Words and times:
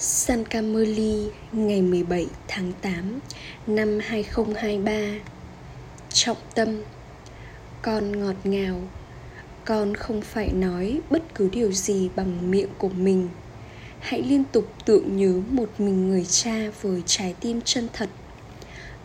San 0.00 0.44
ngày 1.52 1.82
17 1.82 2.26
tháng 2.48 2.72
8 2.82 3.20
năm 3.66 3.98
2023 4.02 4.92
Trọng 6.12 6.36
tâm, 6.54 6.82
Con 7.82 8.20
ngọt 8.20 8.34
ngào. 8.44 8.80
Con 9.64 9.94
không 9.94 10.20
phải 10.20 10.52
nói 10.52 11.00
bất 11.10 11.34
cứ 11.34 11.48
điều 11.52 11.72
gì 11.72 12.10
bằng 12.16 12.50
miệng 12.50 12.68
của 12.78 12.88
mình. 12.88 13.28
Hãy 14.00 14.22
liên 14.22 14.44
tục 14.52 14.72
tưởng 14.84 15.16
nhớ 15.16 15.40
một 15.50 15.70
mình 15.78 16.08
người 16.08 16.24
cha 16.24 16.70
với 16.82 17.02
trái 17.06 17.34
tim 17.40 17.60
chân 17.64 17.88
thật. 17.92 18.08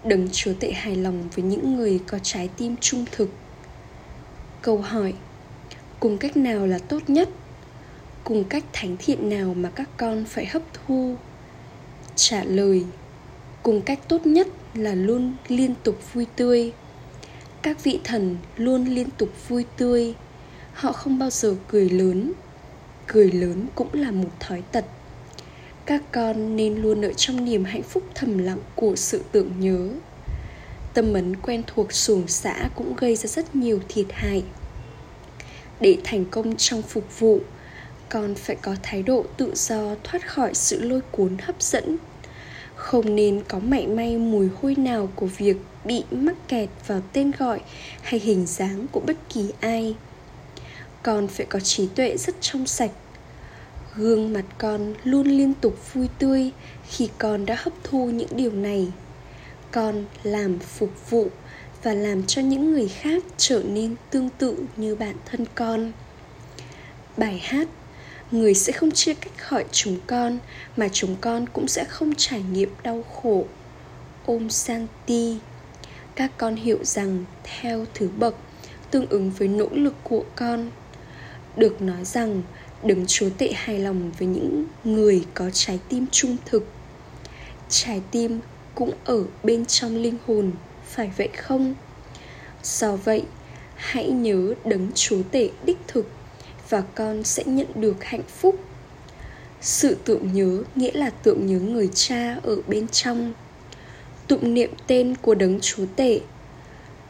Đấng 0.04 0.30
chúa 0.32 0.54
tệ 0.60 0.72
hài 0.72 0.96
lòng 0.96 1.30
với 1.36 1.46
những 1.46 1.76
người 1.76 2.00
có 2.08 2.20
trái 2.24 2.50
tim 2.58 2.76
trung 2.82 3.06
thực. 3.12 3.30
Câu 4.62 4.78
hỏi, 4.78 5.14
Cùng 6.00 6.18
cách 6.18 6.38
nào 6.38 6.68
là 6.68 6.80
tốt 6.80 7.10
nhất? 7.10 7.30
Cùng 8.24 8.44
cách 8.44 8.64
thánh 8.74 8.96
thiện 9.00 9.30
nào 9.30 9.54
mà 9.54 9.70
các 9.70 9.90
con 9.98 10.26
phải 10.26 10.46
hấp 10.46 10.62
thu? 10.74 11.16
Trả 12.16 12.44
lời, 12.44 12.86
cùng 13.64 13.82
cách 13.82 14.00
tốt 14.08 14.26
nhất 14.26 14.48
là 14.74 14.96
luôn 14.96 15.34
liên 15.48 15.76
tục 15.84 16.14
vui 16.14 16.28
tươi. 16.36 16.72
Các 17.62 17.84
vị 17.84 18.00
thần 18.04 18.38
luôn 18.58 18.86
liên 18.86 19.10
tục 19.18 19.30
vui 19.48 19.66
tươi. 19.78 20.14
Họ 20.74 20.92
không 20.92 21.20
bao 21.20 21.30
giờ 21.30 21.56
cười 21.68 21.90
lớn. 21.90 22.34
Cười 23.08 23.32
lớn 23.32 23.66
cũng 23.76 23.88
là 23.94 24.12
một 24.12 24.30
thói 24.40 24.64
tật. 24.72 24.86
Các 25.86 26.04
con 26.12 26.56
nên 26.56 26.76
luôn 26.76 27.02
ở 27.02 27.14
trong 27.14 27.46
niềm 27.46 27.66
hạnh 27.66 27.84
phúc 27.84 28.04
thầm 28.16 28.38
lặng 28.38 28.60
của 28.76 28.96
sự 28.96 29.22
tưởng 29.32 29.52
nhớ. 29.60 29.90
Tâm 30.94 31.14
ấn 31.14 31.36
quen 31.36 31.64
thuộc 31.68 31.94
xuồng 31.94 32.28
xã 32.28 32.70
cũng 32.76 32.96
gây 32.96 33.16
ra 33.16 33.28
rất 33.28 33.56
nhiều 33.56 33.80
thiệt 33.90 34.06
hại. 34.10 34.44
Để 35.80 35.98
thành 36.04 36.26
công 36.26 36.56
trong 36.58 36.82
phục 36.82 37.20
vụ 37.20 37.40
con 38.14 38.36
phải 38.36 38.56
có 38.56 38.76
thái 38.84 39.04
độ 39.04 39.26
tự 39.38 39.52
do, 39.56 39.96
thoát 40.04 40.28
khỏi 40.28 40.54
sự 40.54 40.82
lôi 40.84 41.02
cuốn 41.12 41.38
hấp 41.42 41.62
dẫn. 41.62 41.98
Không 42.76 43.16
nên 43.16 43.42
có 43.48 43.60
mảy 43.60 43.88
may 43.88 44.18
mùi 44.18 44.50
hôi 44.62 44.76
nào 44.76 45.10
của 45.16 45.26
việc 45.26 45.58
bị 45.86 46.04
mắc 46.12 46.36
kẹt 46.48 46.70
vào 46.88 47.02
tên 47.14 47.32
gọi 47.40 47.62
hay 48.02 48.20
hình 48.20 48.46
dáng 48.46 48.86
của 48.92 49.00
bất 49.00 49.18
kỳ 49.30 49.52
ai. 49.60 49.96
Con 51.04 51.28
phải 51.28 51.46
có 51.46 51.60
trí 51.60 51.88
tuệ 51.88 52.18
rất 52.18 52.36
trong 52.42 52.68
sạch. 52.68 52.92
Gương 53.96 54.34
mặt 54.34 54.46
con 54.58 54.94
luôn 55.04 55.28
liên 55.28 55.54
tục 55.54 55.94
vui 55.94 56.10
tươi 56.20 56.52
khi 56.90 57.10
con 57.18 57.46
đã 57.46 57.56
hấp 57.58 57.74
thu 57.84 58.06
những 58.06 58.36
điều 58.36 58.52
này. 58.52 58.88
Con 59.72 60.06
làm 60.24 60.60
phục 60.60 61.10
vụ 61.10 61.28
và 61.84 61.94
làm 61.94 62.24
cho 62.24 62.42
những 62.42 62.72
người 62.72 62.88
khác 62.88 63.24
trở 63.38 63.64
nên 63.64 63.96
tương 64.10 64.30
tự 64.30 64.58
như 64.78 64.96
bản 64.96 65.16
thân 65.26 65.46
con. 65.56 65.92
Bài 67.18 67.40
hát 67.44 67.68
người 68.34 68.54
sẽ 68.54 68.74
không 68.74 68.92
chia 68.92 69.14
cách 69.14 69.38
khỏi 69.38 69.66
chúng 69.72 69.98
con, 70.08 70.40
mà 70.78 70.88
chúng 70.94 71.16
con 71.22 71.46
cũng 71.54 71.68
sẽ 71.68 71.84
không 71.84 72.14
trải 72.18 72.44
nghiệm 72.52 72.70
đau 72.84 73.04
khổ. 73.14 73.46
Ôm 74.26 74.50
santi 74.50 75.38
các 76.16 76.32
con 76.38 76.56
hiểu 76.56 76.78
rằng, 76.84 77.26
theo 77.44 77.86
thứ 77.94 78.10
bậc, 78.18 78.36
tương 78.92 79.10
ứng 79.10 79.32
với 79.32 79.48
nỗ 79.48 79.68
lực 79.72 79.94
của 80.04 80.24
con, 80.36 80.72
được 81.56 81.82
nói 81.82 82.06
rằng, 82.06 82.42
đấng 82.84 83.06
chúa 83.08 83.30
tệ 83.38 83.52
hài 83.56 83.80
lòng 83.80 84.12
với 84.20 84.28
những 84.28 84.66
người 84.84 85.26
có 85.34 85.50
trái 85.54 85.80
tim 85.90 86.06
trung 86.12 86.38
thực. 86.46 86.68
Trái 87.70 88.02
tim 88.12 88.40
cũng 88.76 88.92
ở 89.06 89.24
bên 89.44 89.66
trong 89.66 89.96
linh 89.96 90.18
hồn, 90.28 90.52
phải 90.86 91.12
vậy 91.18 91.30
không? 91.38 91.74
Do 92.64 92.96
vậy, 92.96 93.24
hãy 93.76 94.10
nhớ 94.10 94.54
đấng 94.66 94.92
chúa 94.96 95.22
tể 95.32 95.50
đích 95.66 95.80
thực 95.88 96.08
và 96.70 96.82
con 96.96 97.24
sẽ 97.24 97.44
nhận 97.46 97.68
được 97.76 98.04
hạnh 98.04 98.24
phúc. 98.28 98.60
Sự 99.62 99.98
tưởng 100.06 100.34
nhớ 100.34 100.64
nghĩa 100.76 100.92
là 100.94 101.10
tưởng 101.10 101.46
nhớ 101.46 101.60
người 101.60 101.90
cha 101.94 102.38
ở 102.44 102.58
bên 102.68 102.88
trong. 102.88 103.34
Tụng 104.28 104.54
niệm 104.54 104.72
tên 104.88 105.16
của 105.22 105.36
đấng 105.36 105.60
chúa 105.62 105.86
tể. 105.96 106.20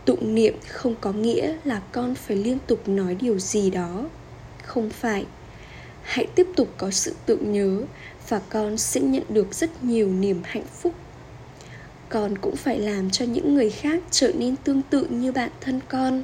Tụng 0.05 0.35
niệm 0.35 0.55
không 0.67 0.95
có 1.01 1.11
nghĩa 1.11 1.55
là 1.63 1.81
con 1.91 2.15
phải 2.15 2.37
liên 2.37 2.57
tục 2.67 2.87
nói 2.87 3.15
điều 3.15 3.39
gì 3.39 3.69
đó. 3.69 4.09
Không 4.63 4.89
phải. 4.89 5.25
Hãy 6.03 6.27
tiếp 6.35 6.47
tục 6.55 6.67
có 6.77 6.91
sự 6.91 7.15
tưởng 7.25 7.51
nhớ 7.51 7.81
và 8.29 8.41
con 8.49 8.77
sẽ 8.77 9.01
nhận 9.01 9.23
được 9.29 9.53
rất 9.53 9.83
nhiều 9.83 10.07
niềm 10.07 10.41
hạnh 10.43 10.65
phúc. 10.81 10.93
Con 12.09 12.37
cũng 12.37 12.55
phải 12.55 12.79
làm 12.79 13.09
cho 13.09 13.25
những 13.25 13.55
người 13.55 13.69
khác 13.69 14.03
trở 14.11 14.31
nên 14.37 14.55
tương 14.55 14.81
tự 14.81 15.05
như 15.09 15.31
bạn 15.31 15.49
thân 15.61 15.79
con. 15.89 16.23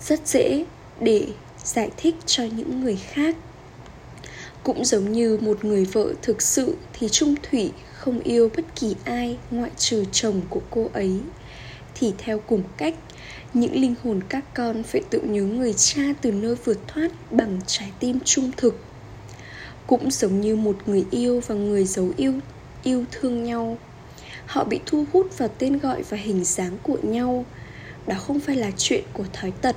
Rất 0.00 0.26
dễ 0.26 0.64
để 1.00 1.26
giải 1.66 1.90
thích 1.96 2.14
cho 2.26 2.44
những 2.44 2.80
người 2.80 2.96
khác. 2.96 3.36
Cũng 4.62 4.84
giống 4.84 5.12
như 5.12 5.38
một 5.40 5.64
người 5.64 5.84
vợ 5.84 6.12
thực 6.22 6.42
sự 6.42 6.76
thì 6.92 7.08
trung 7.08 7.34
thủy 7.42 7.72
không 7.92 8.20
yêu 8.20 8.50
bất 8.56 8.64
kỳ 8.80 8.96
ai 9.04 9.38
ngoại 9.50 9.70
trừ 9.76 10.04
chồng 10.12 10.40
của 10.50 10.60
cô 10.70 10.90
ấy. 10.92 11.20
Thì 11.94 12.12
theo 12.18 12.38
cùng 12.38 12.62
cách, 12.76 12.94
những 13.54 13.80
linh 13.80 13.94
hồn 14.02 14.20
các 14.28 14.54
con 14.54 14.82
phải 14.82 15.00
tự 15.10 15.20
nhớ 15.20 15.42
người 15.42 15.72
cha 15.72 16.02
từ 16.20 16.32
nơi 16.32 16.54
vượt 16.54 16.78
thoát 16.88 17.32
bằng 17.32 17.60
trái 17.66 17.92
tim 18.00 18.18
trung 18.24 18.50
thực. 18.56 18.80
Cũng 19.86 20.10
giống 20.10 20.40
như 20.40 20.56
một 20.56 20.76
người 20.86 21.04
yêu 21.10 21.40
và 21.46 21.54
người 21.54 21.84
giấu 21.84 22.10
yêu 22.16 22.32
yêu 22.82 23.04
thương 23.12 23.44
nhau. 23.44 23.78
Họ 24.46 24.64
bị 24.64 24.80
thu 24.86 25.04
hút 25.12 25.38
vào 25.38 25.48
tên 25.58 25.78
gọi 25.78 26.02
và 26.02 26.16
hình 26.16 26.44
dáng 26.44 26.78
của 26.82 26.98
nhau. 27.02 27.44
Đó 28.06 28.16
không 28.18 28.40
phải 28.40 28.56
là 28.56 28.70
chuyện 28.76 29.04
của 29.12 29.24
thói 29.32 29.50
tật 29.50 29.76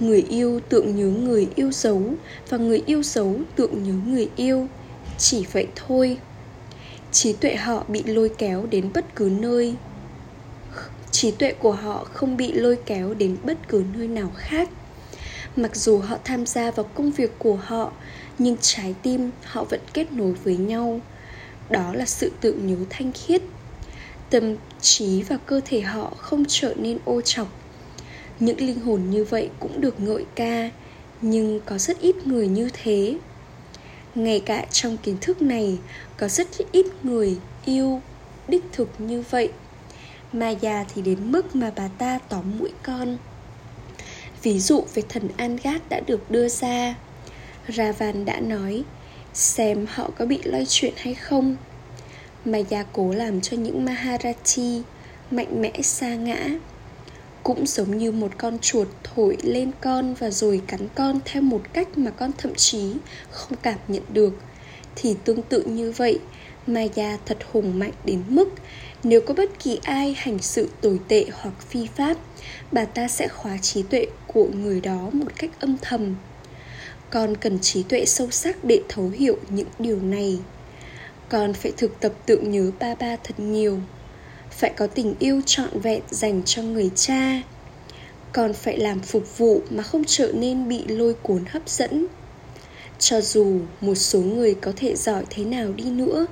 người 0.00 0.24
yêu 0.28 0.60
tượng 0.68 0.96
nhớ 0.96 1.06
người 1.06 1.48
yêu 1.54 1.72
dấu 1.72 2.02
và 2.48 2.58
người 2.58 2.82
yêu 2.86 3.02
dấu 3.02 3.36
tượng 3.56 3.82
nhớ 3.82 4.12
người 4.12 4.28
yêu. 4.36 4.68
Chỉ 5.18 5.46
vậy 5.52 5.66
thôi. 5.76 6.18
Trí 7.12 7.32
tuệ 7.32 7.54
họ 7.54 7.84
bị 7.88 8.02
lôi 8.02 8.28
kéo 8.38 8.66
đến 8.70 8.90
bất 8.94 9.16
cứ 9.16 9.30
nơi. 9.40 9.74
Trí 11.10 11.30
tuệ 11.30 11.52
của 11.52 11.72
họ 11.72 12.06
không 12.12 12.36
bị 12.36 12.52
lôi 12.52 12.76
kéo 12.86 13.14
đến 13.14 13.36
bất 13.44 13.68
cứ 13.68 13.84
nơi 13.94 14.08
nào 14.08 14.32
khác. 14.36 14.68
Mặc 15.56 15.76
dù 15.76 15.98
họ 15.98 16.18
tham 16.24 16.46
gia 16.46 16.70
vào 16.70 16.90
công 16.94 17.10
việc 17.10 17.32
của 17.38 17.56
họ, 17.56 17.92
nhưng 18.38 18.56
trái 18.60 18.94
tim 19.02 19.30
họ 19.44 19.64
vẫn 19.64 19.80
kết 19.92 20.12
nối 20.12 20.32
với 20.32 20.56
nhau. 20.56 21.00
Đó 21.70 21.94
là 21.94 22.06
sự 22.06 22.32
tự 22.40 22.52
nhớ 22.52 22.76
thanh 22.90 23.12
khiết. 23.12 23.42
Tâm 24.30 24.56
trí 24.80 25.22
và 25.22 25.36
cơ 25.46 25.60
thể 25.64 25.80
họ 25.80 26.12
không 26.16 26.44
trở 26.48 26.74
nên 26.74 26.98
ô 27.04 27.20
trọc 27.20 27.59
những 28.40 28.60
linh 28.60 28.80
hồn 28.80 29.10
như 29.10 29.24
vậy 29.24 29.50
cũng 29.60 29.80
được 29.80 30.00
ngợi 30.00 30.24
ca, 30.34 30.70
nhưng 31.20 31.60
có 31.66 31.78
rất 31.78 32.00
ít 32.00 32.26
người 32.26 32.48
như 32.48 32.70
thế. 32.72 33.16
Ngay 34.14 34.40
cả 34.40 34.66
trong 34.70 34.96
kiến 34.96 35.16
thức 35.20 35.42
này, 35.42 35.78
có 36.16 36.28
rất 36.28 36.48
ít 36.72 36.86
người 37.02 37.36
yêu, 37.64 38.00
đích 38.48 38.64
thực 38.72 38.88
như 38.98 39.24
vậy. 39.30 39.50
Maya 40.32 40.84
thì 40.94 41.02
đến 41.02 41.32
mức 41.32 41.56
mà 41.56 41.72
bà 41.76 41.88
ta 41.88 42.18
tóm 42.28 42.58
mũi 42.58 42.70
con. 42.82 43.16
Ví 44.42 44.58
dụ 44.58 44.84
về 44.94 45.02
thần 45.08 45.28
An-gát 45.36 45.88
đã 45.88 46.00
được 46.06 46.30
đưa 46.30 46.48
ra. 46.48 46.94
Ravan 47.68 48.24
đã 48.24 48.40
nói, 48.40 48.84
Xem 49.34 49.86
họ 49.88 50.10
có 50.18 50.26
bị 50.26 50.38
loay 50.44 50.64
chuyện 50.68 50.92
hay 50.96 51.14
không. 51.14 51.56
Maya 52.44 52.84
cố 52.92 53.12
làm 53.12 53.40
cho 53.40 53.56
những 53.56 53.84
Maharathi 53.84 54.82
mạnh 55.30 55.62
mẽ 55.62 55.72
xa 55.82 56.14
ngã 56.14 56.48
cũng 57.42 57.66
giống 57.66 57.98
như 57.98 58.12
một 58.12 58.30
con 58.38 58.58
chuột 58.58 58.88
thổi 59.04 59.36
lên 59.42 59.70
con 59.80 60.14
và 60.14 60.30
rồi 60.30 60.62
cắn 60.66 60.80
con 60.94 61.20
theo 61.24 61.42
một 61.42 61.62
cách 61.72 61.98
mà 61.98 62.10
con 62.10 62.30
thậm 62.38 62.54
chí 62.54 62.92
không 63.30 63.58
cảm 63.62 63.78
nhận 63.88 64.02
được. 64.12 64.34
Thì 64.96 65.16
tương 65.24 65.42
tự 65.42 65.62
như 65.62 65.92
vậy, 65.96 66.18
maya 66.66 67.16
thật 67.26 67.38
hùng 67.52 67.78
mạnh 67.78 67.92
đến 68.04 68.22
mức 68.28 68.48
nếu 69.04 69.20
có 69.20 69.34
bất 69.34 69.50
kỳ 69.64 69.78
ai 69.82 70.14
hành 70.18 70.38
sự 70.38 70.68
tồi 70.80 71.00
tệ 71.08 71.26
hoặc 71.32 71.54
phi 71.68 71.86
pháp, 71.96 72.16
bà 72.72 72.84
ta 72.84 73.08
sẽ 73.08 73.28
khóa 73.28 73.58
trí 73.58 73.82
tuệ 73.82 74.06
của 74.26 74.48
người 74.54 74.80
đó 74.80 75.10
một 75.12 75.32
cách 75.36 75.50
âm 75.60 75.76
thầm. 75.82 76.14
Con 77.10 77.36
cần 77.36 77.58
trí 77.58 77.82
tuệ 77.82 78.04
sâu 78.04 78.30
sắc 78.30 78.64
để 78.64 78.80
thấu 78.88 79.08
hiểu 79.08 79.38
những 79.48 79.68
điều 79.78 80.00
này. 80.00 80.38
Con 81.28 81.52
phải 81.52 81.72
thực 81.76 82.00
tập 82.00 82.12
tưởng 82.26 82.50
nhớ 82.50 82.70
ba 82.80 82.94
ba 82.94 83.16
thật 83.24 83.40
nhiều 83.40 83.78
phải 84.60 84.72
có 84.76 84.86
tình 84.86 85.14
yêu 85.18 85.40
trọn 85.46 85.80
vẹn 85.80 86.02
dành 86.10 86.42
cho 86.44 86.62
người 86.62 86.90
cha. 86.94 87.42
Còn 88.32 88.52
phải 88.52 88.78
làm 88.78 89.00
phục 89.00 89.38
vụ 89.38 89.62
mà 89.70 89.82
không 89.82 90.02
trở 90.06 90.32
nên 90.32 90.68
bị 90.68 90.84
lôi 90.86 91.14
cuốn 91.14 91.44
hấp 91.50 91.68
dẫn. 91.68 92.06
Cho 92.98 93.20
dù 93.20 93.60
một 93.80 93.94
số 93.94 94.20
người 94.20 94.54
có 94.54 94.72
thể 94.76 94.96
giỏi 94.96 95.24
thế 95.30 95.44
nào 95.44 95.72
đi 95.72 95.84
nữa, 95.84 96.26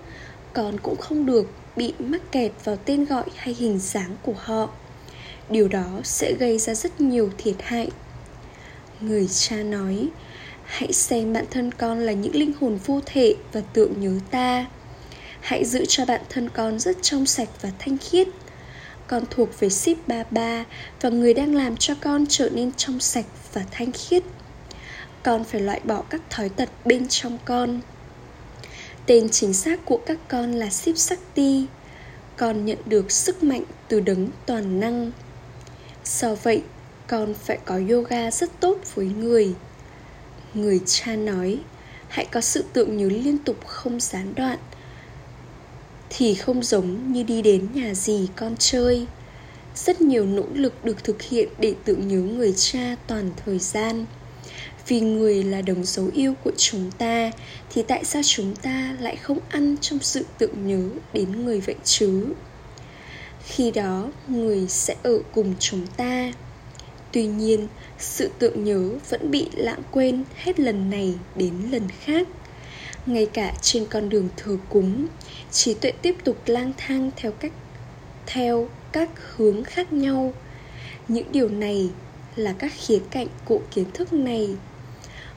con 0.53 0.81
cũng 0.81 0.97
không 0.97 1.27
được 1.27 1.51
bị 1.77 1.93
mắc 1.99 2.33
kẹt 2.33 2.53
vào 2.65 2.77
tên 2.77 3.05
gọi 3.05 3.25
hay 3.37 3.55
hình 3.55 3.79
dáng 3.79 4.17
của 4.23 4.35
họ. 4.37 4.71
Điều 5.51 5.69
đó 5.69 6.01
sẽ 6.05 6.33
gây 6.33 6.59
ra 6.59 6.75
rất 6.75 7.01
nhiều 7.01 7.31
thiệt 7.39 7.57
hại. 7.63 7.91
Người 9.01 9.29
cha 9.29 9.57
nói, 9.57 10.09
hãy 10.65 10.93
xem 10.93 11.33
bản 11.33 11.45
thân 11.51 11.73
con 11.73 11.99
là 12.01 12.13
những 12.13 12.35
linh 12.35 12.53
hồn 12.61 12.79
vô 12.87 13.01
thể 13.07 13.35
và 13.53 13.61
tưởng 13.73 14.01
nhớ 14.01 14.13
ta. 14.31 14.67
Hãy 15.49 15.65
giữ 15.65 15.85
cho 15.89 16.05
bản 16.05 16.21
thân 16.29 16.49
con 16.49 16.79
rất 16.79 16.97
trong 17.03 17.27
sạch 17.27 17.49
và 17.61 17.71
thanh 17.79 17.99
khiết. 17.99 18.29
Con 19.07 19.25
thuộc 19.31 19.61
về 19.61 19.69
ship 19.69 20.09
33 20.09 20.65
Và 21.01 21.09
người 21.09 21.35
đang 21.35 21.55
làm 21.55 21.77
cho 21.77 21.95
con 22.01 22.25
trở 22.29 22.49
nên 22.49 22.73
trong 22.73 23.01
sạch 23.01 23.25
và 23.53 23.65
thanh 23.71 23.93
khiết. 23.93 24.23
Con 25.23 25.45
phải 25.45 25.61
loại 25.61 25.81
bỏ 25.85 26.03
các 26.11 26.21
thói 26.31 26.49
tật 26.49 26.69
bên 26.85 27.09
trong 27.09 27.39
con. 27.45 27.81
Tên 29.07 29.29
chính 29.29 29.55
xác 29.55 29.85
của 29.85 30.01
các 30.07 30.19
con 30.29 30.53
là 30.53 30.71
Sip 30.71 30.99
Sakti 30.99 31.67
Con 32.37 32.65
nhận 32.65 32.79
được 32.87 33.11
sức 33.13 33.43
mạnh 33.43 33.65
từ 33.89 34.01
đấng 34.01 34.29
toàn 34.47 34.81
năng. 34.81 35.13
Do 36.05 36.35
vậy, 36.35 36.63
con 37.07 37.35
phải 37.35 37.59
có 37.65 37.81
yoga 37.91 38.31
rất 38.31 38.61
tốt 38.61 38.79
với 38.95 39.07
người. 39.07 39.55
Người 40.55 40.81
cha 40.87 41.17
nói 41.17 41.59
Hãy 42.09 42.27
có 42.31 42.41
sự 42.41 42.65
tượng 42.73 42.97
nhớ 42.97 43.09
liên 43.09 43.39
tục 43.39 43.67
không 43.67 44.01
gián 44.01 44.35
đoạn. 44.37 44.59
Thì 46.11 46.35
không 46.35 46.63
giống 46.63 47.13
như 47.13 47.23
đi 47.23 47.43
đến 47.43 47.69
nhà 47.75 47.95
gì 47.95 48.29
con 48.37 48.57
chơi. 48.59 49.07
Rất 49.75 50.01
nhiều 50.01 50.27
nỗ 50.27 50.45
lực 50.55 50.85
được 50.85 51.05
thực 51.05 51.23
hiện 51.23 51.49
để 51.59 51.75
tưởng 51.85 52.09
nhớ 52.09 52.21
người 52.21 52.53
cha 52.57 52.97
toàn 53.07 53.31
thời 53.45 53.59
gian. 53.59 54.07
Vì 54.89 55.01
người 55.01 55.45
là 55.45 55.63
đồng 55.63 55.85
dấu 55.85 56.11
yêu 56.15 56.35
của 56.45 56.53
chúng 56.57 56.91
ta, 56.91 57.31
thì 57.71 57.83
tại 57.83 58.05
sao 58.05 58.23
chúng 58.25 58.57
ta 58.57 58.97
lại 59.01 59.17
không 59.17 59.39
ăn 59.49 59.77
trong 59.81 59.99
sự 59.99 60.25
tưởng 60.39 60.67
nhớ 60.67 60.91
đến 61.13 61.45
người 61.45 61.61
vậy 61.61 61.75
chứ? 61.85 62.25
Khi 63.45 63.71
đó, 63.71 64.09
người 64.29 64.67
sẽ 64.69 64.97
ở 65.03 65.19
cùng 65.35 65.55
chúng 65.59 65.87
ta. 65.87 66.33
Tuy 67.13 67.27
nhiên, 67.27 67.69
sự 67.99 68.31
tưởng 68.39 68.65
nhớ 68.65 68.91
vẫn 69.11 69.31
bị 69.31 69.47
lãng 69.53 69.83
quên 69.91 70.25
hết 70.37 70.61
lần 70.61 70.91
này 70.91 71.15
đến 71.37 71.55
lần 71.71 71.89
khác 72.01 72.29
ngay 73.09 73.27
cả 73.27 73.53
trên 73.63 73.87
con 73.91 74.09
đường 74.09 74.29
thờ 74.37 74.57
cúng, 74.69 75.07
trí 75.51 75.75
tuệ 75.75 75.93
tiếp 76.03 76.17
tục 76.25 76.37
lang 76.47 76.73
thang 76.77 77.11
theo 77.17 77.33
cách, 77.33 77.53
theo 78.27 78.69
các 78.93 79.09
hướng 79.37 79.65
khác 79.65 79.93
nhau. 79.93 80.33
Những 81.09 81.33
điều 81.33 81.49
này 81.49 81.91
là 82.37 82.53
các 82.53 82.73
khía 82.77 82.99
cạnh 83.11 83.27
của 83.45 83.61
kiến 83.75 83.85
thức 83.95 84.13
này. 84.13 84.57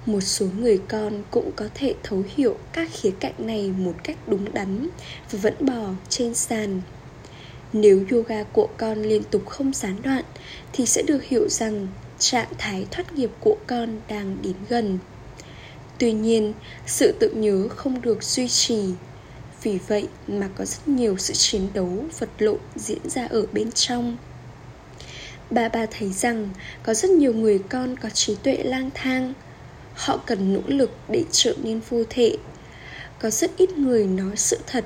Một 0.06 0.22
số 0.22 0.46
người 0.60 0.82
con 0.88 1.24
cũng 1.32 1.52
có 1.56 1.66
thể 1.74 1.96
thấu 2.04 2.24
hiểu 2.36 2.58
các 2.74 2.90
khía 2.92 3.12
cạnh 3.20 3.34
này 3.38 3.72
một 3.78 3.94
cách 4.04 4.18
đúng 4.28 4.54
đắn 4.54 4.88
và 5.32 5.40
vẫn 5.42 5.54
bò 5.60 5.90
trên 6.10 6.34
sàn. 6.34 6.82
Nếu 7.74 8.06
yoga 8.12 8.44
của 8.44 8.68
con 8.78 9.02
liên 9.02 9.24
tục 9.24 9.46
không 9.46 9.74
gián 9.74 10.02
đoạn, 10.04 10.24
thì 10.74 10.86
sẽ 10.86 11.02
được 11.02 11.24
hiểu 11.24 11.50
rằng 11.50 11.88
trạng 12.20 12.48
thái 12.58 12.86
thoát 12.92 13.14
nghiệp 13.14 13.30
của 13.40 13.56
con 13.68 14.00
đang 14.08 14.38
đến 14.42 14.56
gần 14.70 15.00
tuy 16.02 16.12
nhiên, 16.12 16.54
sự 16.86 17.12
tự 17.20 17.30
nhớ 17.30 17.68
không 17.70 18.02
được 18.02 18.24
duy 18.24 18.48
trì. 18.48 18.86
Vì 19.64 19.80
vậy 19.88 20.08
mà 20.28 20.50
có 20.56 20.66
rất 20.66 20.88
nhiều 20.88 21.18
sự 21.18 21.34
chiến 21.34 21.68
đấu, 21.74 22.06
vật 22.20 22.30
lộn 22.38 22.58
diễn 22.76 23.10
ra 23.10 23.28
ở 23.30 23.46
bên 23.54 23.72
trong. 23.72 24.18
Bà 25.50 25.70
bà 25.70 25.86
thấy 25.86 26.12
rằng 26.14 26.50
có 26.84 26.94
rất 26.94 27.12
nhiều 27.12 27.34
người 27.34 27.60
con 27.70 27.96
có 27.98 28.10
trí 28.10 28.36
tuệ 28.36 28.58
lang 28.64 28.90
thang. 28.94 29.34
Họ 29.94 30.18
cần 30.18 30.54
nỗ 30.54 30.62
lực 30.68 30.92
để 31.10 31.24
trở 31.32 31.54
nên 31.64 31.80
vô 31.90 32.04
thể. 32.10 32.38
Có 33.20 33.30
rất 33.30 33.52
ít 33.58 33.78
người 33.78 34.08
nói 34.08 34.36
sự 34.36 34.60
thật. 34.68 34.86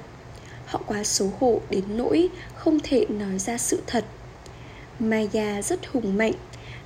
Họ 0.65 0.81
quá 0.87 1.03
xấu 1.03 1.31
hổ 1.39 1.61
đến 1.69 1.83
nỗi 1.89 2.29
không 2.55 2.79
thể 2.79 3.05
nói 3.09 3.39
ra 3.39 3.57
sự 3.57 3.81
thật. 3.87 4.05
Maya 4.99 5.61
rất 5.61 5.87
hùng 5.87 6.17
mạnh. 6.17 6.33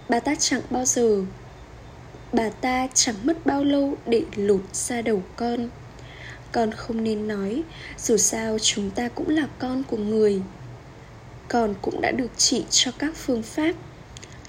Bà 0.09 0.19
ta 0.19 0.35
chẳng 0.39 0.61
bao 0.69 0.85
giờ 0.85 1.23
bà 2.33 2.49
ta 2.49 2.87
chẳng 2.93 3.15
mất 3.23 3.45
bao 3.45 3.63
lâu 3.63 3.97
để 4.05 4.23
lột 4.35 4.61
ra 4.73 5.01
đầu 5.01 5.21
con. 5.35 5.69
Con 6.51 6.71
không 6.71 7.03
nên 7.03 7.27
nói, 7.27 7.63
dù 7.97 8.17
sao 8.17 8.59
chúng 8.59 8.91
ta 8.91 9.07
cũng 9.07 9.29
là 9.29 9.47
con 9.59 9.83
của 9.83 9.97
người. 9.97 10.41
Con 11.47 11.75
cũng 11.81 12.01
đã 12.01 12.11
được 12.11 12.31
chỉ 12.37 12.65
cho 12.69 12.91
các 12.91 13.15
phương 13.15 13.43
pháp. 13.43 13.75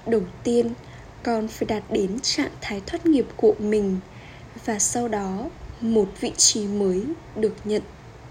Đầu 0.05 0.21
tiên, 0.43 0.73
con 1.23 1.47
phải 1.47 1.65
đạt 1.65 1.83
đến 1.89 2.19
trạng 2.19 2.51
thái 2.61 2.81
thoát 2.87 3.05
nghiệp 3.05 3.25
của 3.35 3.55
mình, 3.59 3.99
và 4.65 4.79
sau 4.79 5.07
đó, 5.07 5.49
một 5.81 6.09
vị 6.19 6.31
trí 6.37 6.67
mới 6.67 7.03
được 7.35 7.55
nhận 7.63 7.81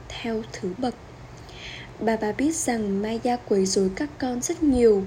theo 0.08 0.42
thứ 0.52 0.72
bậc. 0.78 0.94
Bà 2.00 2.16
bà 2.16 2.32
biết 2.32 2.56
rằng 2.56 3.02
maya 3.02 3.36
quấy 3.48 3.66
rối 3.66 3.90
các 3.96 4.08
con 4.18 4.40
rất 4.40 4.62
nhiều. 4.62 5.04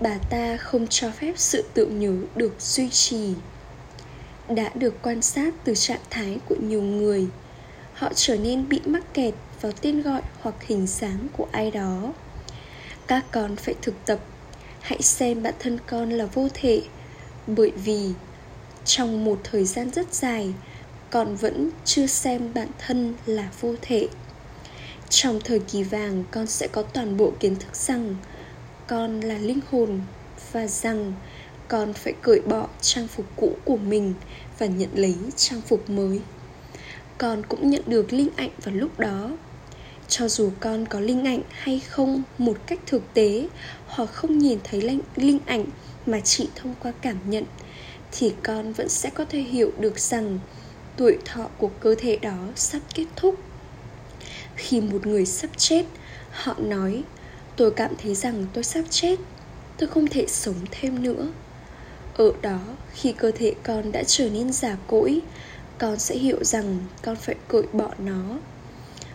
Bà 0.00 0.18
ta 0.30 0.56
không 0.56 0.86
cho 0.90 1.10
phép 1.10 1.32
sự 1.36 1.64
tự 1.74 1.86
nhớ 1.86 2.14
được 2.36 2.54
duy 2.60 2.88
trì 2.88 3.34
đã 4.48 4.70
được 4.74 4.94
quan 5.02 5.22
sát 5.22 5.54
từ 5.64 5.74
trạng 5.74 6.00
thái 6.10 6.38
của 6.48 6.56
nhiều 6.60 6.82
người. 6.82 7.26
Họ 7.92 8.12
trở 8.14 8.36
nên 8.36 8.68
bị 8.68 8.80
mắc 8.84 9.14
kẹt 9.14 9.34
vào 9.60 9.72
tên 9.72 10.02
gọi 10.02 10.22
hoặc 10.40 10.54
hình 10.66 10.86
dáng 10.86 11.26
của 11.36 11.46
ai 11.52 11.70
đó. 11.70 12.12
Các 13.06 13.24
con 13.30 13.56
phải 13.56 13.74
thực 13.82 13.94
tập. 14.06 14.18
Hãy 14.80 15.02
xem 15.02 15.42
bản 15.42 15.54
thân 15.58 15.78
con 15.86 16.10
là 16.10 16.26
vô 16.26 16.48
thể, 16.54 16.82
bởi 17.46 17.70
vì 17.84 18.12
trong 18.84 19.24
một 19.24 19.40
thời 19.44 19.64
gian 19.64 19.90
rất 19.90 20.14
dài, 20.14 20.54
con 21.10 21.36
vẫn 21.36 21.70
chưa 21.84 22.06
xem 22.06 22.54
bản 22.54 22.68
thân 22.78 23.14
là 23.26 23.48
vô 23.60 23.74
thể. 23.82 24.08
Trong 25.08 25.40
thời 25.44 25.58
kỳ 25.58 25.82
vàng, 25.82 26.24
con 26.30 26.46
sẽ 26.46 26.68
có 26.72 26.82
toàn 26.82 27.16
bộ 27.16 27.32
kiến 27.40 27.56
thức 27.56 27.76
rằng 27.76 28.16
con 28.86 29.20
là 29.20 29.38
linh 29.38 29.60
hồn 29.70 30.00
và 30.52 30.66
rằng 30.66 31.12
con 31.68 31.92
phải 31.92 32.14
cởi 32.22 32.40
bỏ 32.40 32.68
trang 32.80 33.08
phục 33.08 33.26
cũ 33.36 33.56
của 33.64 33.76
mình 33.76 34.14
và 34.58 34.66
nhận 34.66 34.90
lấy 34.94 35.16
trang 35.36 35.60
phục 35.60 35.90
mới. 35.90 36.20
Con 37.18 37.42
cũng 37.48 37.70
nhận 37.70 37.82
được 37.86 38.12
linh 38.12 38.28
ảnh 38.36 38.50
vào 38.62 38.74
lúc 38.74 38.98
đó. 38.98 39.30
Cho 40.08 40.28
dù 40.28 40.50
con 40.60 40.86
có 40.86 41.00
linh 41.00 41.24
ảnh 41.24 41.42
hay 41.50 41.80
không 41.80 42.22
một 42.38 42.56
cách 42.66 42.78
thực 42.86 43.14
tế 43.14 43.48
hoặc 43.86 44.06
không 44.12 44.38
nhìn 44.38 44.58
thấy 44.64 44.82
linh, 44.82 45.00
linh 45.16 45.38
ảnh 45.46 45.64
mà 46.06 46.20
chỉ 46.20 46.48
thông 46.54 46.74
qua 46.82 46.92
cảm 47.02 47.30
nhận 47.30 47.44
thì 48.12 48.34
con 48.42 48.72
vẫn 48.72 48.88
sẽ 48.88 49.10
có 49.10 49.24
thể 49.24 49.40
hiểu 49.40 49.72
được 49.78 49.98
rằng 49.98 50.38
tuổi 50.96 51.18
thọ 51.24 51.48
của 51.58 51.70
cơ 51.80 51.94
thể 51.98 52.16
đó 52.16 52.46
sắp 52.56 52.80
kết 52.94 53.06
thúc. 53.16 53.34
Khi 54.56 54.80
một 54.80 55.06
người 55.06 55.26
sắp 55.26 55.50
chết 55.56 55.84
họ 56.30 56.54
nói 56.58 57.02
tôi 57.56 57.70
cảm 57.70 57.92
thấy 58.02 58.14
rằng 58.14 58.46
tôi 58.52 58.64
sắp 58.64 58.84
chết 58.90 59.18
tôi 59.78 59.88
không 59.88 60.06
thể 60.06 60.26
sống 60.28 60.56
thêm 60.70 61.02
nữa 61.02 61.28
ở 62.18 62.32
đó, 62.42 62.58
khi 62.94 63.12
cơ 63.12 63.30
thể 63.30 63.54
con 63.62 63.92
đã 63.92 64.02
trở 64.06 64.30
nên 64.30 64.52
già 64.52 64.76
cỗi, 64.86 65.20
con 65.78 65.98
sẽ 65.98 66.14
hiểu 66.14 66.44
rằng 66.44 66.78
con 67.02 67.16
phải 67.16 67.34
cởi 67.48 67.62
bỏ 67.72 67.90
nó. 67.98 68.38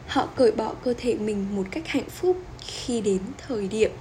Họ 0.08 0.28
cởi 0.36 0.52
bỏ 0.52 0.74
cơ 0.84 0.94
thể 0.98 1.16
mình 1.16 1.56
một 1.56 1.64
cách 1.72 1.88
hạnh 1.88 2.10
phúc 2.10 2.38
khi 2.60 3.02
đến 3.02 3.20
thời 3.48 3.68
điểm. 3.68 3.92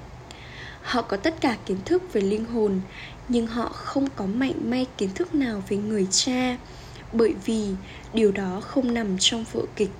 Họ 0.83 1.03
có 1.03 1.17
tất 1.17 1.41
cả 1.41 1.57
kiến 1.67 1.77
thức 1.85 2.03
về 2.13 2.21
linh 2.21 2.45
hồn, 2.45 2.81
nhưng 3.29 3.47
họ 3.47 3.69
không 3.69 4.09
có 4.17 4.27
mạnh 4.27 4.71
may 4.71 4.87
kiến 4.99 5.11
thức 5.15 5.35
nào 5.35 5.63
về 5.69 5.77
người 5.77 6.07
cha, 6.11 6.57
bởi 7.13 7.35
vì 7.45 7.67
điều 8.15 8.33
đó 8.33 8.61
không 8.61 8.95
nằm 8.95 9.19
trong 9.19 9.45
vở 9.53 9.63
kịch. 9.77 9.91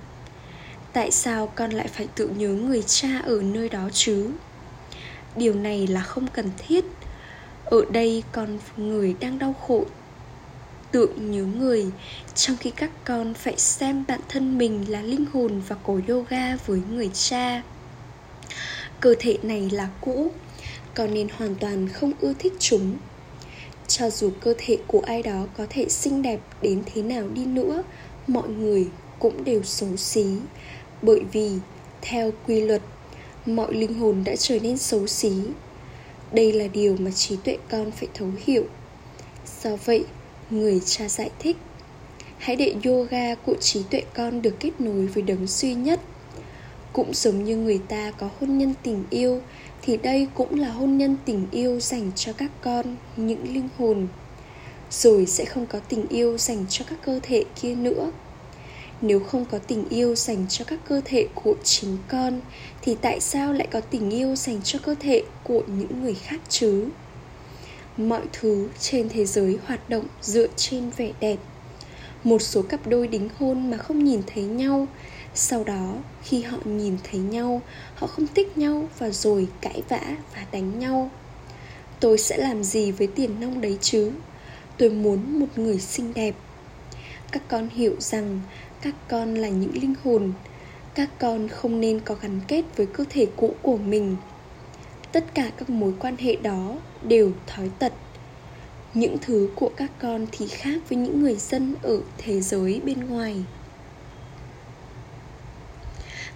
Tại 0.93 1.11
sao 1.11 1.47
con 1.55 1.71
lại 1.71 1.87
phải 1.87 2.07
tự 2.15 2.27
nhớ 2.27 2.49
người 2.49 2.83
cha 2.83 3.19
ở 3.25 3.41
nơi 3.41 3.69
đó 3.69 3.89
chứ? 3.93 4.29
Điều 5.35 5.53
này 5.53 5.87
là 5.87 6.01
không 6.01 6.27
cần 6.27 6.51
thiết 6.57 6.85
ở 7.65 7.85
đây 7.91 8.23
con 8.31 8.59
người 8.77 9.15
đang 9.19 9.39
đau 9.39 9.55
khổ. 9.67 9.85
Tượng 10.91 11.31
nhớ 11.31 11.43
người, 11.43 11.85
trong 12.35 12.57
khi 12.57 12.71
các 12.71 12.91
con 13.05 13.33
phải 13.33 13.57
xem 13.57 14.03
bản 14.07 14.19
thân 14.29 14.57
mình 14.57 14.91
là 14.91 15.01
linh 15.01 15.25
hồn 15.33 15.61
và 15.67 15.75
cổ 15.83 15.99
yoga 16.07 16.55
với 16.55 16.81
người 16.91 17.09
cha. 17.13 17.61
Cơ 18.99 19.15
thể 19.19 19.37
này 19.43 19.69
là 19.69 19.89
cũ, 20.01 20.31
con 20.93 21.13
nên 21.13 21.27
hoàn 21.37 21.55
toàn 21.55 21.87
không 21.89 22.11
ưa 22.21 22.33
thích 22.39 22.53
chúng. 22.59 22.97
Cho 23.87 24.09
dù 24.09 24.31
cơ 24.41 24.53
thể 24.57 24.77
của 24.87 25.01
ai 25.05 25.23
đó 25.23 25.45
có 25.57 25.65
thể 25.69 25.89
xinh 25.89 26.21
đẹp 26.21 26.39
đến 26.61 26.83
thế 26.85 27.01
nào 27.01 27.27
đi 27.27 27.45
nữa, 27.45 27.83
mọi 28.27 28.49
người 28.49 28.87
cũng 29.19 29.43
đều 29.43 29.63
xấu 29.63 29.97
xí. 29.97 30.25
Bởi 31.01 31.21
vì, 31.31 31.51
theo 32.01 32.31
quy 32.47 32.61
luật, 32.61 32.81
mọi 33.45 33.73
linh 33.73 33.93
hồn 33.93 34.23
đã 34.25 34.35
trở 34.35 34.59
nên 34.59 34.77
xấu 34.77 35.07
xí 35.07 35.31
đây 36.33 36.53
là 36.53 36.67
điều 36.67 36.95
mà 36.99 37.11
trí 37.11 37.35
tuệ 37.43 37.57
con 37.69 37.91
phải 37.91 38.07
thấu 38.13 38.29
hiểu. 38.45 38.63
Do 39.61 39.75
vậy, 39.85 40.05
người 40.49 40.81
cha 40.85 41.09
giải 41.09 41.29
thích, 41.39 41.57
hãy 42.37 42.55
để 42.55 42.75
yoga 42.85 43.35
của 43.35 43.55
trí 43.59 43.81
tuệ 43.89 44.03
con 44.13 44.41
được 44.41 44.55
kết 44.59 44.71
nối 44.79 45.05
với 45.05 45.23
đấng 45.23 45.47
duy 45.47 45.73
nhất. 45.73 45.99
Cũng 46.93 47.13
giống 47.13 47.43
như 47.43 47.57
người 47.57 47.81
ta 47.87 48.11
có 48.11 48.29
hôn 48.39 48.57
nhân 48.57 48.73
tình 48.83 49.03
yêu, 49.09 49.41
thì 49.81 49.97
đây 49.97 50.27
cũng 50.33 50.59
là 50.59 50.69
hôn 50.69 50.97
nhân 50.97 51.17
tình 51.25 51.47
yêu 51.51 51.79
dành 51.79 52.11
cho 52.15 52.33
các 52.33 52.51
con, 52.61 52.95
những 53.17 53.53
linh 53.53 53.69
hồn. 53.77 54.07
Rồi 54.91 55.25
sẽ 55.25 55.45
không 55.45 55.65
có 55.65 55.79
tình 55.79 56.07
yêu 56.07 56.37
dành 56.37 56.65
cho 56.69 56.85
các 56.89 56.99
cơ 57.05 57.19
thể 57.23 57.43
kia 57.61 57.75
nữa 57.75 58.11
nếu 59.03 59.19
không 59.19 59.45
có 59.45 59.59
tình 59.59 59.89
yêu 59.89 60.15
dành 60.15 60.45
cho 60.49 60.65
các 60.65 60.79
cơ 60.87 61.01
thể 61.05 61.27
của 61.35 61.55
chính 61.63 61.97
con, 62.07 62.41
thì 62.81 62.97
tại 63.01 63.19
sao 63.19 63.53
lại 63.53 63.67
có 63.71 63.81
tình 63.81 64.09
yêu 64.09 64.35
dành 64.35 64.61
cho 64.63 64.79
cơ 64.83 64.95
thể 64.99 65.23
của 65.43 65.61
những 65.67 66.03
người 66.03 66.13
khác 66.13 66.41
chứ? 66.49 66.87
Mọi 67.97 68.21
thứ 68.33 68.69
trên 68.79 69.09
thế 69.09 69.25
giới 69.25 69.57
hoạt 69.65 69.89
động 69.89 70.05
dựa 70.21 70.47
trên 70.55 70.89
vẻ 70.97 71.11
đẹp. 71.19 71.37
Một 72.23 72.41
số 72.41 72.61
cặp 72.61 72.87
đôi 72.87 73.07
đính 73.07 73.29
hôn 73.37 73.71
mà 73.71 73.77
không 73.77 74.03
nhìn 74.03 74.21
thấy 74.27 74.43
nhau, 74.43 74.87
sau 75.33 75.63
đó 75.63 75.95
khi 76.23 76.41
họ 76.41 76.57
nhìn 76.65 76.97
thấy 77.03 77.19
nhau, 77.19 77.61
họ 77.95 78.07
không 78.07 78.27
thích 78.35 78.57
nhau 78.57 78.87
và 78.99 79.09
rồi 79.09 79.47
cãi 79.61 79.81
vã 79.89 80.01
và 80.35 80.45
đánh 80.51 80.79
nhau. 80.79 81.11
Tôi 81.99 82.17
sẽ 82.17 82.37
làm 82.37 82.63
gì 82.63 82.91
với 82.91 83.07
tiền 83.07 83.39
nong 83.39 83.61
đấy 83.61 83.77
chứ? 83.81 84.11
Tôi 84.77 84.89
muốn 84.89 85.39
một 85.39 85.47
người 85.55 85.79
xinh 85.79 86.13
đẹp. 86.13 86.35
Các 87.31 87.43
con 87.47 87.69
hiểu 87.69 87.95
rằng 87.99 88.41
các 88.83 88.95
con 89.09 89.35
là 89.35 89.49
những 89.49 89.73
linh 89.73 89.93
hồn. 90.03 90.33
Các 90.95 91.09
con 91.19 91.47
không 91.47 91.79
nên 91.79 91.99
có 91.99 92.15
gắn 92.21 92.39
kết 92.47 92.63
với 92.75 92.85
cơ 92.85 93.05
thể 93.09 93.27
cũ 93.35 93.55
của 93.61 93.77
mình. 93.77 94.15
Tất 95.11 95.25
cả 95.33 95.51
các 95.57 95.69
mối 95.69 95.93
quan 95.99 96.17
hệ 96.17 96.35
đó 96.35 96.75
đều 97.03 97.31
thói 97.47 97.71
tật. 97.79 97.93
Những 98.93 99.17
thứ 99.21 99.49
của 99.55 99.71
các 99.77 99.91
con 100.01 100.25
thì 100.31 100.47
khác 100.47 100.89
với 100.89 100.97
những 100.97 101.21
người 101.21 101.35
dân 101.35 101.75
ở 101.81 102.01
thế 102.17 102.41
giới 102.41 102.81
bên 102.85 103.07
ngoài. 103.07 103.35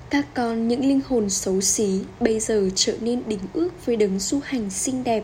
Các 0.09 0.25
con, 0.33 0.67
những 0.67 0.85
linh 0.85 1.01
hồn 1.07 1.29
xấu 1.29 1.61
xí, 1.61 2.01
bây 2.19 2.39
giờ 2.39 2.69
trở 2.75 2.93
nên 3.01 3.23
đính 3.27 3.39
ước 3.53 3.85
với 3.85 3.95
đấng 3.95 4.19
du 4.19 4.39
hành 4.43 4.69
xinh 4.69 5.03
đẹp. 5.03 5.23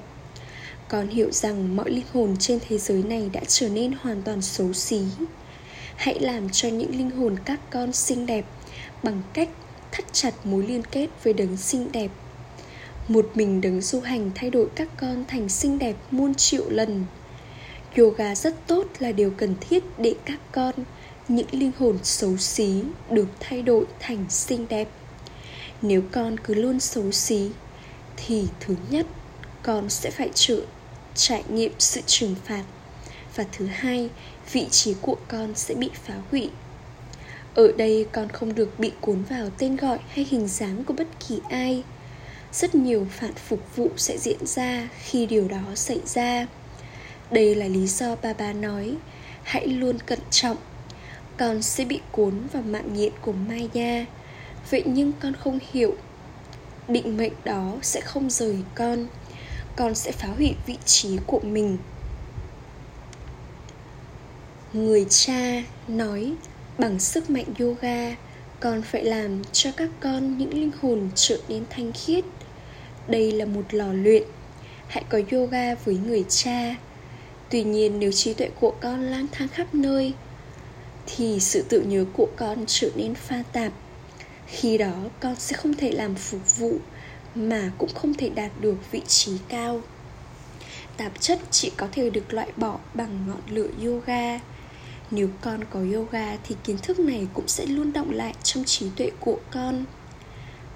Con 0.88 1.08
hiểu 1.08 1.32
rằng 1.32 1.76
mọi 1.76 1.90
linh 1.90 2.06
hồn 2.14 2.36
trên 2.40 2.60
thế 2.70 2.78
giới 2.78 3.04
này 3.04 3.30
đã 3.34 3.42
trở 3.48 3.70
nên 3.70 3.94
hoàn 4.02 4.22
toàn 4.22 4.42
xấu 4.42 4.74
xí 4.74 5.02
hãy 5.96 6.20
làm 6.20 6.50
cho 6.50 6.70
những 6.70 6.98
linh 6.98 7.12
hồn 7.12 7.36
các 7.46 7.60
con 7.70 7.94
xinh 7.94 8.26
đẹp 8.26 8.46
bằng 9.04 9.22
cách 9.34 9.50
thắt 9.92 10.06
chặt 10.14 10.46
mối 10.46 10.68
liên 10.68 10.84
kết 10.92 11.08
với 11.24 11.34
đấng 11.34 11.58
xinh 11.58 11.92
đẹp. 11.92 12.12
Một 13.08 13.30
mình 13.36 13.62
đấng 13.62 13.82
du 13.82 14.00
hành 14.00 14.32
thay 14.36 14.50
đổi 14.50 14.68
các 14.76 14.88
con 14.98 15.26
thành 15.28 15.50
xinh 15.50 15.80
đẹp 15.80 15.96
muôn 16.12 16.36
triệu 16.36 16.70
lần. 16.70 17.06
Yoga 17.98 18.36
rất 18.36 18.68
tốt 18.68 18.88
là 19.00 19.12
điều 19.12 19.32
cần 19.38 19.56
thiết 19.62 19.84
để 19.98 20.16
các 20.26 20.40
con, 20.52 20.74
những 21.28 21.48
linh 21.52 21.72
hồn 21.78 21.98
xấu 22.04 22.38
xí, 22.38 22.84
được 23.10 23.28
thay 23.40 23.62
đổi 23.62 23.86
thành 24.00 24.26
xinh 24.30 24.66
đẹp. 24.70 24.88
Nếu 25.82 26.02
con 26.12 26.38
cứ 26.40 26.54
luôn 26.54 26.80
xấu 26.80 27.12
xí, 27.12 27.50
thì 28.18 28.48
thứ 28.60 28.76
nhất, 28.90 29.06
con 29.64 29.90
sẽ 29.90 30.12
phải 30.12 30.30
chịu 30.34 30.62
trải 31.16 31.44
nghiệm 31.50 31.72
sự 31.80 32.02
trừng 32.06 32.36
phạt 32.46 32.64
và 33.36 33.46
thứ 33.52 33.66
hai, 33.66 34.10
vị 34.52 34.68
trí 34.72 34.96
của 35.02 35.16
con 35.28 35.56
sẽ 35.56 35.76
bị 35.76 35.90
phá 35.94 36.14
hủy. 36.32 36.50
Ở 37.56 37.72
đây 37.78 38.06
con 38.12 38.30
không 38.30 38.56
được 38.56 38.80
bị 38.80 38.92
cuốn 39.02 39.24
vào 39.24 39.50
tên 39.58 39.76
gọi 39.76 40.00
hay 40.10 40.28
hình 40.30 40.48
dáng 40.48 40.84
của 40.84 40.94
bất 40.94 41.08
kỳ 41.28 41.40
ai. 41.50 41.84
Rất 42.54 42.76
nhiều 42.76 43.08
phản 43.12 43.34
phục 43.34 43.76
vụ 43.76 43.90
sẽ 43.98 44.18
diễn 44.18 44.46
ra 44.46 44.90
khi 45.04 45.26
điều 45.26 45.48
đó 45.48 45.62
xảy 45.76 46.00
ra. 46.06 46.48
Đây 47.32 47.56
là 47.56 47.68
lý 47.68 47.88
do 47.88 48.16
ba 48.16 48.34
ba 48.34 48.54
nói, 48.54 48.96
hãy 49.44 49.68
luôn 49.68 50.00
cẩn 50.00 50.20
trọng. 50.32 50.58
Con 51.38 51.62
sẽ 51.62 51.86
bị 51.86 52.00
cuốn 52.12 52.48
vào 52.54 52.64
mạng 52.64 52.94
nhện 52.94 53.12
của 53.22 53.32
maya. 53.32 54.06
Vậy 54.70 54.84
nhưng 54.86 55.12
con 55.22 55.34
không 55.34 55.60
hiểu. 55.72 55.96
Định 56.88 57.18
mệnh 57.18 57.34
đó 57.44 57.74
sẽ 57.82 58.02
không 58.02 58.30
rời 58.30 58.58
con. 58.76 59.08
Con 59.76 59.96
sẽ 59.96 60.12
phá 60.12 60.28
hủy 60.28 60.56
vị 60.66 60.78
trí 60.86 61.18
của 61.28 61.40
mình 61.40 61.78
người 64.74 65.06
cha 65.10 65.64
nói, 65.88 66.34
bằng 66.78 67.00
sức 67.00 67.30
mạnh 67.30 67.46
yoga, 67.60 68.16
con 68.60 68.82
phải 68.82 69.04
làm 69.04 69.42
cho 69.52 69.72
các 69.78 69.90
con 70.00 70.38
những 70.38 70.54
linh 70.54 70.72
hồn 70.82 71.10
trở 71.16 71.38
nên 71.48 71.64
thanh 71.70 71.92
khiết. 71.92 72.26
Đây 73.08 73.32
là 73.32 73.46
một 73.46 73.62
lò 73.72 73.94
luyện. 73.94 74.24
Hãy 74.88 75.04
có 75.10 75.22
yoga 75.32 75.76
với 75.76 75.98
người 76.08 76.26
cha. 76.30 76.76
Tuy 77.50 77.64
nhiên 77.64 78.00
nếu 78.00 78.12
trí 78.12 78.34
tuệ 78.34 78.50
của 78.60 78.74
con 78.82 79.02
lang 79.02 79.28
thang 79.32 79.48
khắp 79.48 79.76
nơi, 79.76 80.14
thì 81.06 81.40
sự 81.40 81.66
tự 81.70 81.82
nhớ 81.82 82.06
của 82.14 82.28
con 82.36 82.64
trở 82.68 82.90
nên 82.96 83.16
pha 83.16 83.44
tạp. 83.54 83.74
Khi 84.48 84.78
đó, 84.78 84.94
con 85.20 85.36
sẽ 85.36 85.56
không 85.58 85.74
thể 85.74 85.92
làm 85.92 86.16
phục 86.16 86.58
vụ 86.58 86.78
mà 87.36 87.72
cũng 87.78 87.94
không 87.94 88.14
thể 88.14 88.30
đạt 88.30 88.52
được 88.62 88.92
vị 88.92 89.02
trí 89.08 89.32
cao. 89.48 89.82
Tạp 90.98 91.22
chất 91.22 91.40
chỉ 91.52 91.72
có 91.78 91.88
thể 91.92 92.10
được 92.10 92.34
loại 92.34 92.48
bỏ 92.58 92.80
bằng 92.94 93.26
ngọn 93.28 93.42
lửa 93.50 93.68
yoga 93.86 94.40
nếu 95.14 95.30
con 95.42 95.60
có 95.70 95.80
yoga 95.80 96.38
thì 96.44 96.56
kiến 96.64 96.78
thức 96.78 97.00
này 97.00 97.28
cũng 97.34 97.48
sẽ 97.48 97.66
luôn 97.66 97.94
động 97.94 98.12
lại 98.12 98.34
trong 98.44 98.64
trí 98.64 98.90
tuệ 98.96 99.12
của 99.20 99.38
con. 99.52 99.86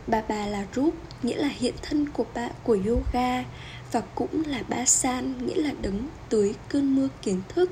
Bà 0.07 0.21
bà 0.27 0.47
là 0.47 0.65
rúp 0.75 0.93
nghĩa 1.23 1.35
là 1.35 1.47
hiện 1.47 1.73
thân 1.81 2.09
của 2.09 2.25
bạn 2.33 2.51
của 2.63 2.77
yoga, 2.85 3.43
và 3.91 4.01
cũng 4.15 4.43
là 4.45 4.63
ba 4.69 4.85
san, 4.85 5.47
nghĩa 5.47 5.55
là 5.55 5.71
đứng 5.81 6.07
tưới 6.29 6.55
cơn 6.69 6.95
mưa 6.95 7.07
kiến 7.21 7.41
thức. 7.49 7.71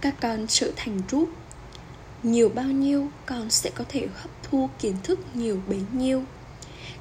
Các 0.00 0.14
con 0.20 0.46
trở 0.48 0.72
thành 0.76 1.00
rúp 1.10 1.28
nhiều 2.22 2.48
bao 2.48 2.64
nhiêu, 2.64 3.08
con 3.26 3.50
sẽ 3.50 3.70
có 3.70 3.84
thể 3.88 4.06
hấp 4.14 4.30
thu 4.42 4.68
kiến 4.78 4.94
thức 5.02 5.20
nhiều 5.34 5.60
bấy 5.68 5.80
nhiêu. 5.92 6.22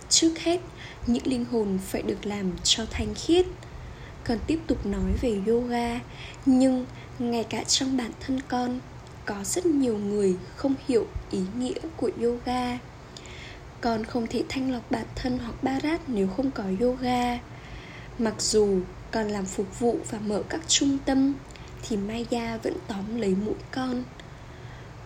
Trước 0.09 0.39
hết, 0.39 0.61
những 1.07 1.27
linh 1.27 1.45
hồn 1.45 1.79
phải 1.87 2.01
được 2.01 2.25
làm 2.25 2.51
cho 2.63 2.85
thanh 2.91 3.13
khiết 3.15 3.45
còn 4.27 4.37
tiếp 4.47 4.59
tục 4.67 4.85
nói 4.85 5.13
về 5.21 5.41
yoga, 5.47 5.99
nhưng 6.45 6.85
ngay 7.19 7.43
cả 7.43 7.63
trong 7.63 7.97
bản 7.97 8.11
thân 8.19 8.39
con, 8.47 8.79
có 9.25 9.43
rất 9.43 9.65
nhiều 9.65 9.97
người 9.97 10.35
không 10.55 10.75
hiểu 10.87 11.07
ý 11.31 11.39
nghĩa 11.57 11.79
của 11.97 12.11
yoga. 12.21 12.77
Con 13.81 14.03
không 14.03 14.27
thể 14.27 14.43
thanh 14.49 14.71
lọc 14.71 14.91
bản 14.91 15.05
thân 15.15 15.37
hoặc 15.37 15.63
barat 15.63 16.01
nếu 16.07 16.27
không 16.27 16.51
có 16.51 16.63
yoga. 16.79 17.39
Mặc 18.19 18.33
dù 18.39 18.79
con 19.11 19.27
làm 19.27 19.45
phục 19.45 19.79
vụ 19.79 19.99
và 20.09 20.19
mở 20.19 20.43
các 20.49 20.61
trung 20.67 20.97
tâm, 21.05 21.33
thì 21.81 21.97
maya 21.97 22.57
vẫn 22.57 22.73
tóm 22.87 23.17
lấy 23.17 23.35
mũi 23.45 23.55
con. 23.71 24.03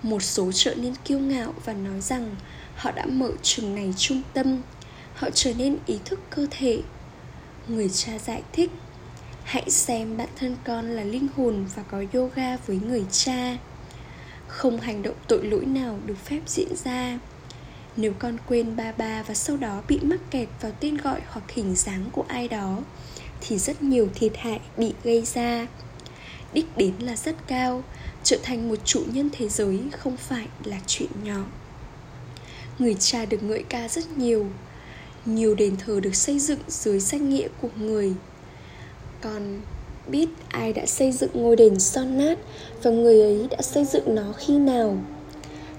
Một 0.04 0.24
số 0.24 0.52
trở 0.54 0.76
nên 0.76 0.94
kiêu 1.06 1.20
ngạo 1.20 1.54
và 1.66 1.74
nói 1.74 2.02
rằng 2.02 2.36
họ 2.76 2.92
đã 2.92 3.06
mở 3.06 3.32
trường 3.42 3.76
này 3.76 3.94
trung 3.98 4.22
tâm, 4.34 4.62
họ 5.16 5.30
trở 5.34 5.54
nên 5.54 5.78
ý 5.86 6.00
thức 6.06 6.20
cơ 6.30 6.48
thể. 6.52 6.82
Người 7.68 7.90
cha 7.90 8.20
giải 8.20 8.44
thích 8.54 8.72
hãy 9.52 9.70
xem 9.70 10.18
bản 10.18 10.30
thân 10.36 10.56
con 10.64 10.90
là 10.90 11.04
linh 11.04 11.28
hồn 11.36 11.66
và 11.76 11.84
có 11.84 12.04
yoga 12.14 12.58
với 12.58 12.80
người 12.88 13.06
cha. 13.12 13.58
Không 14.48 14.80
hành 14.80 15.04
động 15.04 15.16
tội 15.28 15.44
lỗi 15.44 15.66
nào 15.66 16.00
được 16.06 16.18
phép 16.26 16.40
diễn 16.48 16.76
ra. 16.84 17.20
Nếu 17.98 18.14
con 18.20 18.38
quên 18.48 18.76
ba 18.76 18.92
ba 18.92 19.24
và 19.24 19.34
sau 19.34 19.58
đó 19.58 19.82
bị 19.88 20.00
mắc 20.02 20.20
kẹt 20.32 20.48
vào 20.62 20.72
tên 20.80 20.98
gọi 20.98 21.22
hoặc 21.28 21.52
hình 21.52 21.76
dáng 21.76 22.06
của 22.12 22.26
ai 22.28 22.48
đó, 22.48 22.78
thì 23.42 23.58
rất 23.58 23.84
nhiều 23.84 24.10
thiệt 24.16 24.38
hại 24.38 24.60
bị 24.78 24.94
gây 25.04 25.22
ra. 25.26 25.68
Đích 26.54 26.78
đến 26.78 26.94
là 27.00 27.16
rất 27.16 27.36
cao, 27.48 27.84
trở 28.24 28.38
thành 28.44 28.70
một 28.70 28.80
chủ 28.86 29.04
nhân 29.14 29.30
thế 29.32 29.50
giới 29.50 29.80
không 29.92 30.18
phải 30.18 30.48
là 30.64 30.78
chuyện 30.88 31.10
nhỏ. 31.24 31.46
Người 32.80 32.96
cha 33.00 33.26
được 33.26 33.44
ngợi 33.44 33.64
ca 33.70 33.88
rất 33.88 34.18
nhiều 34.18 34.48
nhiều 35.26 35.56
đền 35.56 35.76
thờ 35.78 36.00
được 36.00 36.16
xây 36.16 36.40
dựng 36.40 36.60
dưới 36.68 37.00
danh 37.00 37.30
nghĩa 37.30 37.48
của 37.62 37.70
người 37.76 38.14
còn 39.22 39.62
biết 40.08 40.30
ai 40.50 40.74
đã 40.74 40.86
xây 40.86 41.12
dựng 41.12 41.32
ngôi 41.34 41.56
đền 41.56 41.80
son 41.80 42.18
nát 42.18 42.38
và 42.84 42.92
người 42.92 43.22
ấy 43.22 43.48
đã 43.52 43.62
xây 43.62 43.86
dựng 43.86 44.16
nó 44.16 44.34
khi 44.38 44.58
nào 44.58 44.98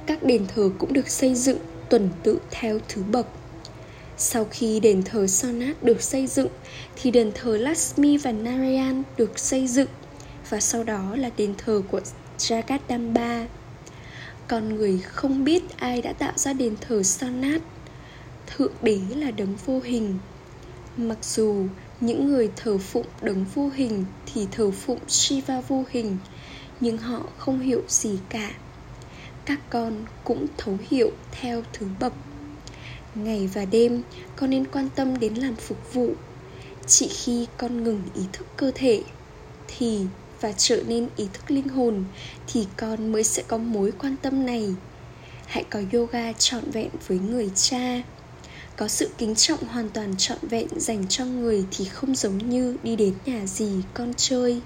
các 0.06 0.22
đền 0.22 0.46
thờ 0.54 0.70
cũng 0.78 0.92
được 0.92 1.08
xây 1.08 1.34
dựng 1.34 1.58
tuần 1.90 2.08
tự 2.22 2.38
theo 2.50 2.78
thứ 2.88 3.02
bậc 3.02 3.26
sau 4.24 4.46
khi 4.50 4.80
đền 4.80 5.02
thờ 5.02 5.26
Sonat 5.26 5.82
được 5.82 6.02
xây 6.02 6.26
dựng, 6.26 6.48
thì 6.96 7.10
đền 7.10 7.32
thờ 7.34 7.56
Lakshmi 7.56 8.16
và 8.16 8.32
Narayan 8.32 9.02
được 9.16 9.38
xây 9.38 9.68
dựng, 9.68 9.88
và 10.50 10.60
sau 10.60 10.84
đó 10.84 11.16
là 11.16 11.30
đền 11.36 11.54
thờ 11.58 11.82
của 11.90 12.00
Jagadamba. 12.38 13.46
Con 14.48 14.76
người 14.76 14.98
không 14.98 15.44
biết 15.44 15.62
ai 15.76 16.02
đã 16.02 16.12
tạo 16.12 16.32
ra 16.36 16.52
đền 16.52 16.76
thờ 16.80 17.02
Sonat. 17.02 17.62
Thượng 18.46 18.72
đế 18.82 19.00
là 19.16 19.30
đấng 19.30 19.54
vô 19.66 19.80
hình. 19.84 20.18
Mặc 20.96 21.18
dù 21.22 21.66
những 22.02 22.28
người 22.28 22.50
thờ 22.56 22.78
phụng 22.78 23.06
đấng 23.20 23.44
vô 23.54 23.70
hình 23.74 24.04
thì 24.26 24.46
thờ 24.50 24.70
phụng 24.70 24.98
Shiva 25.08 25.60
vô 25.60 25.84
hình, 25.90 26.16
nhưng 26.80 26.98
họ 26.98 27.22
không 27.38 27.60
hiểu 27.60 27.82
gì 27.88 28.18
cả. 28.28 28.50
Các 29.44 29.60
con 29.70 30.04
cũng 30.24 30.46
thấu 30.58 30.78
hiểu 30.88 31.10
theo 31.30 31.62
thứ 31.72 31.86
bậc. 32.00 32.12
Ngày 33.14 33.50
và 33.54 33.64
đêm 33.64 34.02
con 34.36 34.50
nên 34.50 34.64
quan 34.64 34.88
tâm 34.94 35.18
đến 35.18 35.34
làm 35.34 35.56
phục 35.56 35.94
vụ. 35.94 36.12
Chỉ 36.86 37.08
khi 37.08 37.46
con 37.56 37.84
ngừng 37.84 38.02
ý 38.14 38.22
thức 38.32 38.46
cơ 38.56 38.72
thể 38.74 39.02
thì 39.68 40.00
và 40.40 40.52
trở 40.56 40.82
nên 40.86 41.08
ý 41.16 41.26
thức 41.32 41.50
linh 41.50 41.68
hồn 41.68 42.04
thì 42.46 42.66
con 42.76 43.12
mới 43.12 43.24
sẽ 43.24 43.42
có 43.48 43.58
mối 43.58 43.92
quan 43.98 44.16
tâm 44.22 44.46
này. 44.46 44.74
Hãy 45.46 45.64
có 45.70 45.80
yoga 45.92 46.32
trọn 46.32 46.70
vẹn 46.70 46.90
với 47.06 47.18
người 47.18 47.50
cha 47.54 48.02
có 48.76 48.88
sự 48.88 49.10
kính 49.18 49.34
trọng 49.34 49.64
hoàn 49.64 49.88
toàn 49.90 50.14
trọn 50.18 50.38
vẹn 50.42 50.68
dành 50.76 51.04
cho 51.08 51.24
người 51.24 51.64
thì 51.70 51.84
không 51.84 52.14
giống 52.14 52.38
như 52.38 52.76
đi 52.82 52.96
đến 52.96 53.14
nhà 53.26 53.46
gì 53.46 53.72
con 53.94 54.12
chơi. 54.16 54.60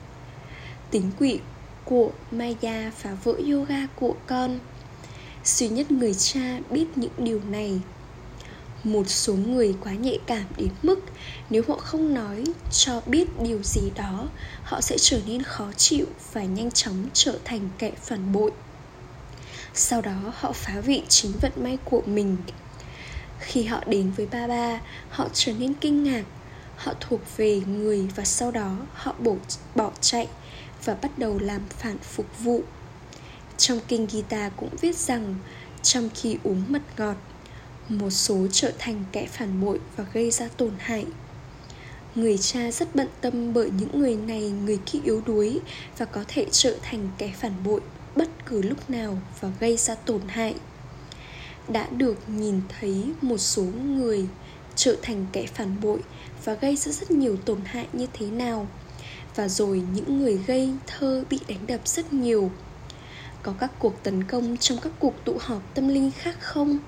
Tính 0.90 1.10
quỷ 1.18 1.38
của 1.84 2.10
Maya 2.30 2.90
phá 2.96 3.10
vỡ 3.24 3.32
yoga 3.52 3.86
của 3.96 4.14
con. 4.26 4.58
Duy 5.44 5.68
nhất 5.68 5.90
người 5.90 6.14
cha 6.14 6.58
biết 6.70 6.86
những 6.96 7.12
điều 7.18 7.40
này. 7.50 7.80
Một 8.84 9.08
số 9.08 9.34
người 9.34 9.74
quá 9.80 9.92
nhạy 9.92 10.18
cảm 10.26 10.44
đến 10.56 10.68
mức 10.82 11.00
nếu 11.50 11.62
họ 11.68 11.76
không 11.76 12.14
nói 12.14 12.44
cho 12.72 13.00
biết 13.06 13.40
điều 13.42 13.62
gì 13.62 13.90
đó, 13.96 14.28
họ 14.62 14.80
sẽ 14.80 14.96
trở 14.98 15.20
nên 15.26 15.42
khó 15.42 15.72
chịu 15.76 16.06
và 16.32 16.44
nhanh 16.44 16.70
chóng 16.70 17.04
trở 17.12 17.38
thành 17.44 17.68
kẻ 17.78 17.92
phản 18.02 18.32
bội. 18.32 18.50
Sau 19.74 20.00
đó, 20.00 20.32
họ 20.34 20.52
phá 20.52 20.80
vị 20.80 21.02
chính 21.08 21.32
vận 21.40 21.52
may 21.56 21.78
của 21.84 22.02
mình 22.06 22.36
khi 23.40 23.64
họ 23.64 23.80
đến 23.86 24.10
với 24.16 24.26
ba 24.26 24.46
ba, 24.46 24.80
họ 25.10 25.28
trở 25.32 25.52
nên 25.52 25.74
kinh 25.74 26.04
ngạc. 26.04 26.24
Họ 26.76 26.92
thuộc 27.00 27.20
về 27.36 27.60
người 27.66 28.08
và 28.16 28.24
sau 28.24 28.50
đó 28.50 28.76
họ 28.94 29.14
bổ 29.18 29.36
bỏ 29.74 29.90
chạy 30.00 30.28
và 30.84 30.94
bắt 30.94 31.18
đầu 31.18 31.38
làm 31.38 31.60
phản 31.68 31.98
phục 31.98 32.38
vụ. 32.38 32.62
Trong 33.56 33.80
kinh 33.88 34.06
Gita 34.10 34.50
cũng 34.56 34.76
viết 34.80 34.96
rằng, 34.96 35.34
trong 35.82 36.08
khi 36.14 36.36
uống 36.44 36.62
mật 36.68 36.82
ngọt, 36.96 37.16
một 37.88 38.10
số 38.10 38.46
trở 38.52 38.72
thành 38.78 39.04
kẻ 39.12 39.26
phản 39.26 39.60
bội 39.60 39.80
và 39.96 40.04
gây 40.12 40.30
ra 40.30 40.48
tổn 40.56 40.72
hại. 40.78 41.06
Người 42.14 42.38
cha 42.38 42.70
rất 42.70 42.94
bận 42.94 43.08
tâm 43.20 43.52
bởi 43.54 43.70
những 43.70 44.00
người 44.00 44.16
này, 44.16 44.50
người 44.50 44.78
kia 44.86 44.98
yếu 45.04 45.22
đuối 45.26 45.60
và 45.98 46.04
có 46.04 46.24
thể 46.28 46.46
trở 46.52 46.76
thành 46.82 47.08
kẻ 47.18 47.32
phản 47.40 47.52
bội 47.64 47.80
bất 48.16 48.28
cứ 48.46 48.62
lúc 48.62 48.90
nào 48.90 49.18
và 49.40 49.48
gây 49.60 49.76
ra 49.76 49.94
tổn 49.94 50.20
hại 50.26 50.54
đã 51.68 51.86
được 51.90 52.28
nhìn 52.28 52.60
thấy 52.80 53.12
một 53.20 53.38
số 53.38 53.62
người 53.62 54.28
trở 54.76 54.96
thành 55.02 55.26
kẻ 55.32 55.46
phản 55.46 55.80
bội 55.80 56.02
và 56.44 56.54
gây 56.54 56.76
ra 56.76 56.92
rất 56.92 57.10
nhiều 57.10 57.36
tổn 57.44 57.60
hại 57.64 57.86
như 57.92 58.06
thế 58.12 58.26
nào. 58.26 58.66
Và 59.34 59.48
rồi 59.48 59.82
những 59.92 60.20
người 60.20 60.38
gây 60.46 60.72
thơ 60.86 61.24
bị 61.30 61.40
đánh 61.48 61.66
đập 61.66 61.80
rất 61.84 62.12
nhiều. 62.12 62.50
Có 63.42 63.54
các 63.60 63.70
cuộc 63.78 64.02
tấn 64.02 64.24
công 64.24 64.56
trong 64.56 64.78
các 64.78 64.92
cuộc 64.98 65.14
tụ 65.24 65.36
họp 65.40 65.74
tâm 65.74 65.88
linh 65.88 66.10
khác 66.10 66.36
không? 66.40 66.78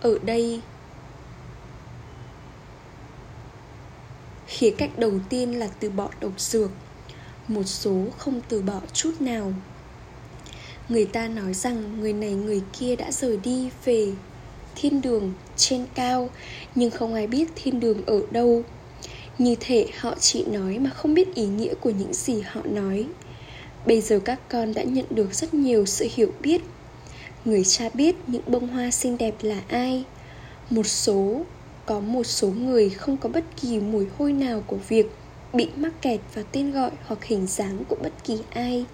Ở 0.00 0.18
đây, 0.22 0.60
khía 4.46 4.70
cạnh 4.70 4.90
đầu 4.96 5.12
tiên 5.28 5.58
là 5.58 5.68
từ 5.80 5.90
bỏ 5.90 6.08
độc 6.20 6.40
dược. 6.40 6.70
Một 7.48 7.64
số 7.64 8.06
không 8.18 8.40
từ 8.48 8.62
bỏ 8.62 8.80
chút 8.92 9.20
nào 9.20 9.52
người 10.90 11.04
ta 11.04 11.28
nói 11.28 11.54
rằng 11.54 12.00
người 12.00 12.12
này 12.12 12.32
người 12.34 12.62
kia 12.78 12.96
đã 12.96 13.12
rời 13.12 13.36
đi 13.36 13.70
về 13.84 14.12
thiên 14.74 15.02
đường 15.02 15.32
trên 15.56 15.86
cao, 15.94 16.30
nhưng 16.74 16.90
không 16.90 17.14
ai 17.14 17.26
biết 17.26 17.48
thiên 17.54 17.80
đường 17.80 18.06
ở 18.06 18.22
đâu. 18.30 18.62
Như 19.38 19.56
thể 19.60 19.86
họ 19.98 20.14
chỉ 20.20 20.44
nói 20.44 20.78
mà 20.78 20.90
không 20.90 21.14
biết 21.14 21.34
ý 21.34 21.46
nghĩa 21.46 21.74
của 21.74 21.90
những 21.90 22.14
gì 22.14 22.40
họ 22.40 22.60
nói. 22.64 23.06
Bây 23.86 24.00
giờ 24.00 24.20
các 24.24 24.48
con 24.48 24.74
đã 24.74 24.82
nhận 24.82 25.04
được 25.10 25.34
rất 25.34 25.54
nhiều 25.54 25.86
sự 25.86 26.08
hiểu 26.14 26.32
biết. 26.42 26.62
Người 27.44 27.64
cha 27.64 27.88
biết 27.94 28.16
những 28.26 28.42
bông 28.46 28.68
hoa 28.68 28.90
xinh 28.90 29.18
đẹp 29.18 29.34
là 29.42 29.60
ai. 29.68 30.04
Một 30.70 30.86
số, 30.86 31.42
có 31.86 32.00
một 32.00 32.24
số 32.24 32.48
người 32.48 32.90
không 32.90 33.16
có 33.16 33.28
bất 33.28 33.44
kỳ 33.62 33.80
mùi 33.80 34.06
hôi 34.18 34.32
nào 34.32 34.62
của 34.66 34.78
việc 34.88 35.06
bị 35.52 35.68
mắc 35.76 36.02
kẹt 36.02 36.20
vào 36.34 36.44
tên 36.52 36.72
gọi 36.72 36.90
hoặc 37.06 37.24
hình 37.24 37.46
dáng 37.46 37.84
của 37.88 37.96
bất 38.02 38.24
kỳ 38.24 38.38
ai 38.50 38.84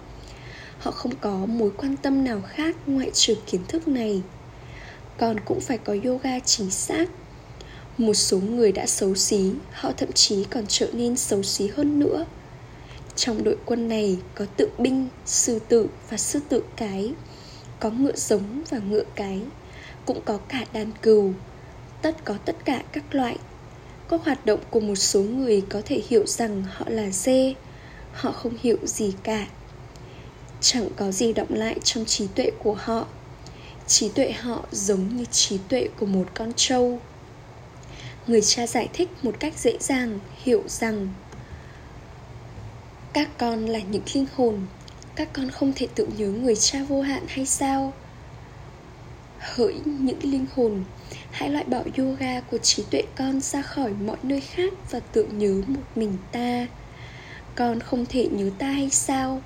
họ 0.79 0.91
không 0.91 1.15
có 1.21 1.45
mối 1.45 1.71
quan 1.77 1.97
tâm 1.97 2.23
nào 2.23 2.41
khác 2.49 2.75
ngoại 2.87 3.11
trừ 3.13 3.35
kiến 3.45 3.61
thức 3.67 3.87
này. 3.87 4.21
Còn 5.17 5.39
cũng 5.39 5.59
phải 5.61 5.77
có 5.77 5.95
yoga 6.03 6.39
chính 6.39 6.71
xác. 6.71 7.09
Một 7.97 8.13
số 8.13 8.39
người 8.39 8.71
đã 8.71 8.85
xấu 8.85 9.15
xí, 9.15 9.51
họ 9.71 9.91
thậm 9.97 10.11
chí 10.11 10.43
còn 10.43 10.63
trở 10.67 10.87
nên 10.93 11.17
xấu 11.17 11.43
xí 11.43 11.67
hơn 11.67 11.99
nữa. 11.99 12.25
Trong 13.15 13.43
đội 13.43 13.57
quân 13.65 13.89
này 13.89 14.17
có 14.35 14.45
tự 14.57 14.69
binh, 14.77 15.07
sư 15.25 15.59
tử 15.67 15.87
và 16.09 16.17
sư 16.17 16.39
tử 16.49 16.63
cái. 16.75 17.13
Có 17.79 17.89
ngựa 17.89 18.15
giống 18.15 18.63
và 18.69 18.79
ngựa 18.89 19.03
cái. 19.15 19.41
Cũng 20.05 20.21
có 20.25 20.37
cả 20.37 20.65
đàn 20.73 20.91
cừu. 21.01 21.33
Tất 22.01 22.25
có 22.25 22.35
tất 22.45 22.55
cả 22.65 22.83
các 22.91 23.15
loại. 23.15 23.37
Các 24.09 24.21
hoạt 24.23 24.45
động 24.45 24.59
của 24.69 24.79
một 24.79 24.95
số 24.95 25.21
người 25.21 25.63
có 25.69 25.81
thể 25.85 26.01
hiểu 26.07 26.25
rằng 26.25 26.63
họ 26.71 26.85
là 26.89 27.09
dê. 27.09 27.53
Họ 28.13 28.31
không 28.31 28.53
hiểu 28.61 28.77
gì 28.83 29.13
cả 29.23 29.47
chẳng 30.69 30.87
có 30.95 31.11
gì 31.11 31.33
động 31.33 31.53
lại 31.53 31.75
trong 31.83 32.05
trí 32.05 32.27
tuệ 32.27 32.51
của 32.59 32.73
họ. 32.73 33.07
Trí 33.87 34.09
tuệ 34.09 34.31
họ 34.31 34.65
giống 34.71 35.15
như 35.17 35.25
trí 35.25 35.57
tuệ 35.69 35.87
của 35.99 36.05
một 36.05 36.25
con 36.33 36.51
trâu. 36.55 36.99
Người 38.27 38.41
cha 38.41 38.67
giải 38.67 38.89
thích 38.93 39.09
một 39.21 39.35
cách 39.39 39.53
dễ 39.57 39.77
dàng, 39.79 40.19
hiểu 40.43 40.63
rằng 40.67 41.07
các 43.13 43.29
con 43.37 43.65
là 43.65 43.79
những 43.79 44.03
linh 44.13 44.25
hồn. 44.35 44.65
Các 45.15 45.29
con 45.33 45.49
không 45.49 45.73
thể 45.75 45.87
tưởng 45.95 46.09
nhớ 46.17 46.27
người 46.27 46.55
cha 46.55 46.79
vô 46.87 47.01
hạn 47.01 47.23
hay 47.27 47.45
sao? 47.45 47.93
Hỡi 49.39 49.75
những 49.85 50.19
linh 50.23 50.45
hồn, 50.55 50.83
hãy 51.31 51.49
loại 51.49 51.65
bỏ 51.65 51.81
yoga 51.97 52.41
của 52.41 52.57
trí 52.57 52.83
tuệ 52.91 53.03
con 53.15 53.41
ra 53.41 53.61
khỏi 53.61 53.91
mọi 54.05 54.17
nơi 54.23 54.41
khác 54.41 54.73
và 54.91 54.99
tưởng 54.99 55.37
nhớ 55.37 55.61
một 55.67 55.83
mình 55.95 56.17
ta. 56.31 56.67
Con 57.55 57.79
không 57.79 58.05
thể 58.05 58.27
nhớ 58.31 58.49
ta 58.59 58.67
hay 58.67 58.89
sao? 58.89 59.41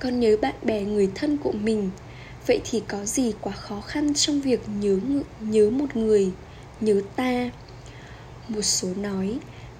Con 0.00 0.20
nhớ 0.20 0.36
bạn 0.40 0.54
bè 0.62 0.82
người 0.82 1.10
thân 1.14 1.38
của 1.38 1.52
mình. 1.52 1.90
Vậy 2.46 2.60
thì 2.70 2.82
có 2.88 3.04
gì 3.04 3.32
quá 3.40 3.52
khó 3.52 3.80
khăn 3.80 4.14
trong 4.14 4.40
việc 4.40 4.60
nhớ 4.80 4.98
nhớ 5.40 5.70
một 5.70 5.96
người, 5.96 6.30
nhớ 6.80 7.02
ta? 7.16 7.50
Một 8.48 8.62
số 8.62 8.88
nói, 8.96 9.38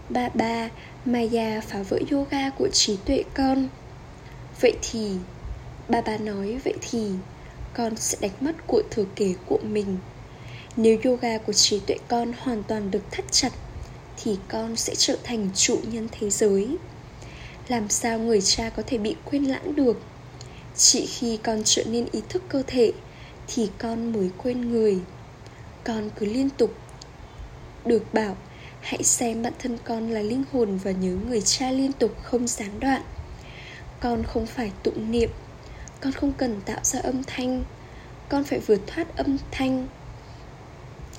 ba 0.09 0.29
ba, 0.29 0.69
maya 1.05 1.61
phá 1.61 1.83
vỡ 1.83 1.99
yoga 2.11 2.51
của 2.51 2.69
trí 2.73 2.97
tuệ 3.05 3.23
con. 3.35 3.69
Vậy 4.61 4.73
thì, 4.83 5.11
ba 5.89 6.01
ba 6.01 6.19
nói, 6.19 6.61
vậy 6.65 6.75
thì, 6.81 7.11
con 7.75 7.97
sẽ 7.97 8.19
đánh 8.21 8.33
mất 8.41 8.67
của 8.67 8.83
thừa 8.91 9.05
kế 9.17 9.35
của 9.47 9.59
mình. 9.63 9.97
Nếu 10.77 10.99
yoga 11.05 11.39
của 11.39 11.53
trí 11.53 11.81
tuệ 11.81 11.97
con 12.09 12.33
hoàn 12.39 12.63
toàn 12.63 12.91
được 12.91 13.03
thắt 13.11 13.25
chặt, 13.33 13.53
thì 14.17 14.37
con 14.49 14.77
sẽ 14.77 14.95
trở 14.95 15.17
thành 15.25 15.51
chủ 15.55 15.79
nhân 15.93 16.09
thế 16.13 16.31
giới 16.31 16.77
làm 17.69 17.89
sao 17.89 18.19
người 18.19 18.41
cha 18.41 18.71
có 18.71 18.83
thể 18.87 18.99
bị 18.99 19.17
quên 19.25 19.45
lãng 19.45 19.77
được? 19.77 20.01
Chỉ 20.77 21.07
khi 21.07 21.37
con 21.37 21.63
trở 21.65 21.85
nên 21.85 22.07
ý 22.13 22.21
thức 22.29 22.43
cơ 22.49 22.63
thể, 22.67 22.93
thì 23.47 23.71
con 23.79 24.13
mới 24.13 24.31
quên 24.39 24.73
người. 24.73 24.99
Con 25.85 26.11
cứ 26.19 26.27
liên 26.27 26.51
tục. 26.51 26.75
Được 27.85 28.15
bảo, 28.15 28.37
hãy 28.81 29.03
xem 29.03 29.43
bản 29.43 29.53
thân 29.59 29.79
con 29.85 30.11
là 30.11 30.21
linh 30.21 30.45
hồn 30.53 30.79
và 30.85 30.91
nhớ 30.91 31.17
người 31.29 31.41
cha 31.41 31.71
liên 31.71 31.93
tục 31.93 32.11
không 32.23 32.47
gián 32.47 32.81
đoạn. 32.81 33.03
Con 34.01 34.23
không 34.23 34.47
phải 34.47 34.73
tụng 34.83 35.11
niệm. 35.11 35.31
Con 36.01 36.13
không 36.13 36.33
cần 36.33 36.61
tạo 36.65 36.81
ra 36.83 37.01
âm 37.01 37.23
thanh. 37.27 37.65
Con 38.29 38.45
phải 38.45 38.59
vượt 38.59 38.81
thoát 38.87 39.17
âm 39.17 39.37
thanh. 39.51 39.89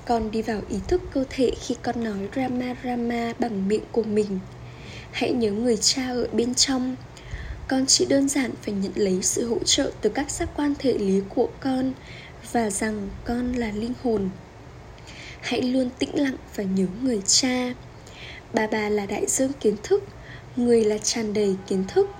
Con 0.06 0.30
đi 0.30 0.42
vào 0.42 0.60
ý 0.68 0.76
thức 0.88 1.02
cơ 1.12 1.24
thể 1.30 1.50
khi 1.60 1.76
con 1.82 2.04
nói 2.04 2.28
rama 2.36 2.76
rama 2.84 3.32
bằng 3.38 3.68
miệng 3.68 3.84
của 3.92 4.02
mình 4.02 4.38
hãy 5.12 5.32
nhớ 5.32 5.50
người 5.50 5.76
cha 5.76 6.08
ở 6.08 6.26
bên 6.32 6.54
trong. 6.54 6.96
Con 7.68 7.86
chỉ 7.86 8.06
đơn 8.06 8.28
giản 8.28 8.50
phải 8.62 8.74
nhận 8.74 8.92
lấy 8.94 9.22
sự 9.22 9.48
hỗ 9.48 9.58
trợ 9.64 9.90
từ 10.00 10.10
các 10.10 10.30
giác 10.30 10.48
quan 10.56 10.74
thể 10.78 10.98
lý 10.98 11.20
của 11.28 11.48
con 11.60 11.92
và 12.52 12.70
rằng 12.70 13.08
con 13.24 13.52
là 13.52 13.70
linh 13.72 13.92
hồn. 14.02 14.30
Hãy 15.40 15.62
luôn 15.62 15.90
tĩnh 15.98 16.22
lặng 16.22 16.36
và 16.56 16.64
nhớ 16.64 16.86
người 17.02 17.22
cha. 17.26 17.74
Bà 18.54 18.66
bà 18.66 18.88
là 18.88 19.06
đại 19.06 19.26
dương 19.26 19.52
kiến 19.60 19.76
thức, 19.82 20.04
người 20.56 20.84
là 20.84 20.98
tràn 20.98 21.32
đầy 21.32 21.56
kiến 21.66 21.84
thức, 21.88 22.10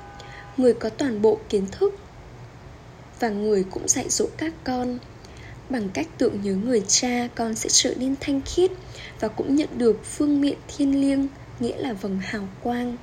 người 0.56 0.74
có 0.74 0.88
toàn 0.88 1.22
bộ 1.22 1.38
kiến 1.48 1.66
thức 1.72 1.94
và 3.20 3.28
người 3.28 3.64
cũng 3.70 3.88
dạy 3.88 4.08
dỗ 4.08 4.26
các 4.36 4.52
con. 4.64 4.98
Bằng 5.70 5.88
cách 5.88 6.06
tưởng 6.18 6.42
nhớ 6.42 6.54
người 6.54 6.82
cha, 6.88 7.28
con 7.34 7.54
sẽ 7.54 7.68
trở 7.72 7.94
nên 7.94 8.14
thanh 8.20 8.40
khiết 8.44 8.70
và 9.20 9.28
cũng 9.28 9.56
nhận 9.56 9.68
được 9.78 10.04
phương 10.04 10.40
miện 10.40 10.58
thiên 10.68 11.00
liêng 11.00 11.28
nghĩa 11.60 11.76
là 11.76 11.92
vầng 11.92 12.18
hào 12.18 12.48
quang. 12.62 12.96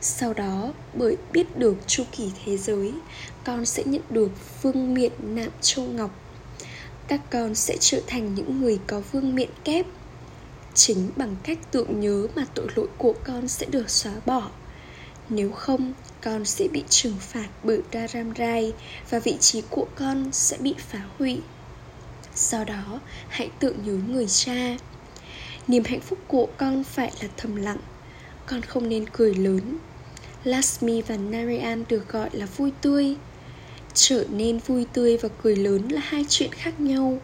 Sau 0.00 0.34
đó, 0.34 0.72
bởi 0.94 1.16
biết 1.32 1.58
được 1.58 1.76
chu 1.86 2.04
kỳ 2.12 2.30
thế 2.44 2.56
giới, 2.56 2.92
con 3.44 3.66
sẽ 3.66 3.82
nhận 3.84 4.02
được 4.10 4.30
phương 4.62 4.94
miện 4.94 5.12
nạm 5.20 5.50
châu 5.60 5.84
ngọc. 5.84 6.10
Các 7.08 7.20
con 7.30 7.54
sẽ 7.54 7.76
trở 7.80 8.00
thành 8.06 8.34
những 8.34 8.60
người 8.60 8.78
có 8.86 9.00
vương 9.12 9.34
miện 9.34 9.50
kép. 9.64 9.86
Chính 10.74 11.10
bằng 11.16 11.36
cách 11.42 11.58
tưởng 11.70 12.00
nhớ 12.00 12.26
mà 12.36 12.44
tội 12.54 12.66
lỗi 12.76 12.86
của 12.98 13.14
con 13.24 13.48
sẽ 13.48 13.66
được 13.66 13.90
xóa 13.90 14.12
bỏ. 14.26 14.50
Nếu 15.28 15.52
không, 15.52 15.92
con 16.22 16.44
sẽ 16.44 16.68
bị 16.68 16.84
trừng 16.88 17.16
phạt 17.20 17.48
bởi 17.64 17.80
Dharamrai 17.92 18.72
và 19.10 19.18
vị 19.18 19.36
trí 19.40 19.62
của 19.70 19.86
con 19.94 20.28
sẽ 20.32 20.56
bị 20.60 20.74
phá 20.78 21.00
hủy. 21.18 21.40
Sau 22.34 22.64
đó, 22.64 23.00
hãy 23.28 23.50
tự 23.60 23.74
nhớ 23.84 23.92
người 24.08 24.26
cha 24.28 24.76
niềm 25.68 25.84
hạnh 25.84 26.00
phúc 26.00 26.18
của 26.28 26.48
con 26.56 26.84
phải 26.84 27.12
là 27.22 27.28
thầm 27.36 27.56
lặng. 27.56 27.78
Con 28.46 28.62
không 28.62 28.88
nên 28.88 29.08
cười 29.12 29.34
lớn. 29.34 29.78
Lasmi 30.44 31.02
và 31.02 31.16
Narayan 31.16 31.84
được 31.88 32.08
gọi 32.08 32.30
là 32.32 32.46
vui 32.46 32.72
tươi. 32.80 33.16
Trở 33.94 34.24
nên 34.30 34.58
vui 34.58 34.86
tươi 34.92 35.16
và 35.16 35.28
cười 35.42 35.56
lớn 35.56 35.88
là 35.88 36.00
hai 36.04 36.26
chuyện 36.28 36.50
khác 36.52 36.80
nhau. 36.80 37.18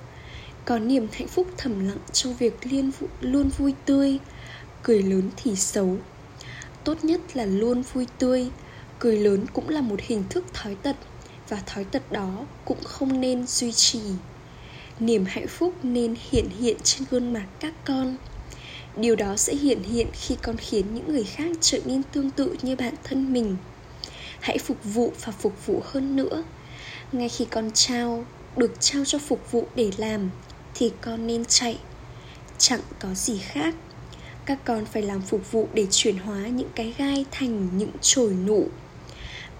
Có 0.64 0.78
niềm 0.78 1.08
hạnh 1.12 1.28
phúc 1.28 1.46
thầm 1.56 1.86
lặng 1.86 1.98
trong 2.12 2.36
việc 2.36 2.58
liên 2.62 2.90
vụ, 2.90 3.06
luôn 3.20 3.48
vui 3.48 3.74
tươi. 3.84 4.18
Cười 4.82 5.02
lớn 5.02 5.30
thì 5.36 5.56
xấu. 5.56 5.96
Tốt 6.84 7.04
nhất 7.04 7.20
là 7.34 7.46
luôn 7.46 7.82
vui 7.82 8.06
tươi. 8.18 8.50
Cười 8.98 9.16
lớn 9.16 9.46
cũng 9.52 9.68
là 9.68 9.80
một 9.80 10.00
hình 10.00 10.24
thức 10.30 10.44
thói 10.52 10.74
tật 10.74 10.96
Và 11.48 11.62
thói 11.66 11.84
tật 11.84 12.12
đó 12.12 12.46
cũng 12.64 12.84
không 12.84 13.20
nên 13.20 13.46
duy 13.46 13.72
trì. 13.72 14.00
Niềm 15.00 15.24
hạnh 15.28 15.48
phúc 15.48 15.74
nên 15.82 16.14
hiện 16.30 16.48
hiện 16.60 16.76
trên 16.84 17.04
gương 17.10 17.32
mặt 17.32 17.46
các 17.60 17.74
con 17.84 18.16
điều 18.96 19.16
đó 19.16 19.36
sẽ 19.36 19.54
hiện 19.54 19.82
hiện 19.82 20.06
khi 20.12 20.36
con 20.42 20.56
khiến 20.56 20.94
những 20.94 21.12
người 21.12 21.24
khác 21.24 21.50
trở 21.60 21.78
nên 21.84 22.02
tương 22.02 22.30
tự 22.30 22.56
như 22.62 22.76
bản 22.76 22.94
thân 23.04 23.32
mình. 23.32 23.56
Hãy 24.40 24.58
phục 24.58 24.84
vụ 24.84 25.12
và 25.24 25.32
phục 25.32 25.66
vụ 25.66 25.82
hơn 25.84 26.16
nữa. 26.16 26.44
Ngay 27.12 27.28
khi 27.28 27.44
con 27.44 27.70
trao, 27.74 28.24
được 28.56 28.80
trao 28.80 29.04
cho 29.04 29.18
phục 29.18 29.52
vụ 29.52 29.66
để 29.74 29.90
làm, 29.96 30.30
thì 30.74 30.92
con 31.00 31.26
nên 31.26 31.44
chạy. 31.44 31.78
Chẳng 32.58 32.80
có 33.00 33.14
gì 33.14 33.38
khác. 33.38 33.74
Các 34.46 34.58
con 34.64 34.84
phải 34.84 35.02
làm 35.02 35.22
phục 35.22 35.52
vụ 35.52 35.68
để 35.74 35.86
chuyển 35.90 36.18
hóa 36.18 36.46
những 36.46 36.68
cái 36.74 36.94
gai 36.98 37.24
thành 37.30 37.68
những 37.78 37.90
chồi 38.00 38.34
nụ. 38.46 38.68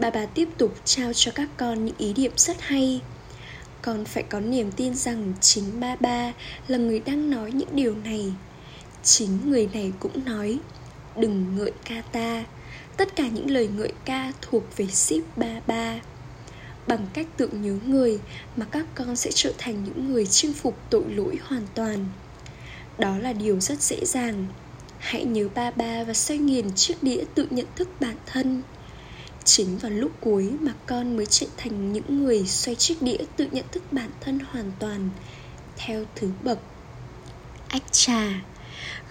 Bà 0.00 0.10
bà 0.10 0.26
tiếp 0.26 0.48
tục 0.58 0.74
trao 0.84 1.12
cho 1.12 1.32
các 1.34 1.48
con 1.56 1.84
những 1.84 1.94
ý 1.98 2.14
niệm 2.16 2.32
rất 2.36 2.60
hay. 2.60 3.00
Con 3.82 4.04
phải 4.04 4.22
có 4.22 4.40
niềm 4.40 4.72
tin 4.72 4.94
rằng 4.94 5.32
chính 5.40 5.80
ba 5.80 5.96
ba 6.00 6.32
là 6.68 6.78
người 6.78 7.00
đang 7.00 7.30
nói 7.30 7.52
những 7.52 7.68
điều 7.72 7.94
này 7.94 8.32
chính 9.02 9.50
người 9.50 9.68
này 9.72 9.92
cũng 10.00 10.24
nói, 10.24 10.58
đừng 11.16 11.56
ngợi 11.56 11.72
ca 11.84 12.02
ta. 12.12 12.44
Tất 12.96 13.16
cả 13.16 13.28
những 13.28 13.50
lời 13.50 13.68
ngợi 13.76 13.92
ca 14.04 14.32
thuộc 14.42 14.62
về 14.76 14.86
ship 14.86 15.36
ba 15.36 15.60
ba. 15.66 16.00
Bằng 16.86 17.06
cách 17.12 17.26
tưởng 17.36 17.62
nhớ 17.62 17.78
người 17.86 18.18
mà 18.56 18.66
các 18.70 18.86
con 18.94 19.16
sẽ 19.16 19.30
trở 19.34 19.52
thành 19.58 19.84
những 19.84 20.12
người 20.12 20.26
chinh 20.26 20.52
phục 20.52 20.76
tội 20.90 21.04
lỗi 21.08 21.38
hoàn 21.42 21.66
toàn. 21.74 22.06
Đó 22.98 23.18
là 23.18 23.32
điều 23.32 23.60
rất 23.60 23.80
dễ 23.82 24.04
dàng. 24.04 24.46
Hãy 24.98 25.24
nhớ 25.24 25.48
ba 25.54 25.70
ba 25.70 26.04
và 26.04 26.14
xoay 26.14 26.38
nghiền 26.38 26.74
chiếc 26.74 27.02
đĩa 27.02 27.24
tự 27.34 27.46
nhận 27.50 27.66
thức 27.76 27.88
bản 28.00 28.16
thân. 28.26 28.62
Chính 29.44 29.78
vào 29.78 29.90
lúc 29.90 30.10
cuối 30.20 30.50
mà 30.60 30.72
con 30.86 31.16
mới 31.16 31.26
trở 31.26 31.46
thành 31.56 31.92
những 31.92 32.24
người 32.24 32.46
xoay 32.46 32.74
chiếc 32.74 33.02
đĩa 33.02 33.18
tự 33.36 33.48
nhận 33.52 33.64
thức 33.72 33.82
bản 33.92 34.10
thân 34.20 34.38
hoàn 34.50 34.72
toàn, 34.78 35.10
theo 35.76 36.04
thứ 36.14 36.30
bậc. 36.42 36.58
Ách 37.68 37.92
trà 37.92 38.42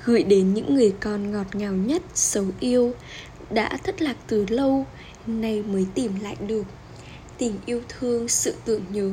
gửi 0.06 0.24
đến 0.24 0.54
những 0.54 0.76
người 0.76 0.94
con 1.00 1.32
ngọt 1.32 1.56
ngào 1.56 1.74
nhất, 1.74 2.02
xấu 2.14 2.46
yêu, 2.60 2.94
đã 3.50 3.78
thất 3.84 4.02
lạc 4.02 4.16
từ 4.28 4.46
lâu, 4.50 4.86
nay 5.28 5.64
mới 5.64 5.86
tìm 5.96 6.12
lại 6.22 6.36
được. 6.48 6.64
Tình 7.38 7.60
yêu 7.66 7.82
thương, 7.90 8.28
sự 8.28 8.54
tưởng 8.66 8.84
nhớ 8.92 9.12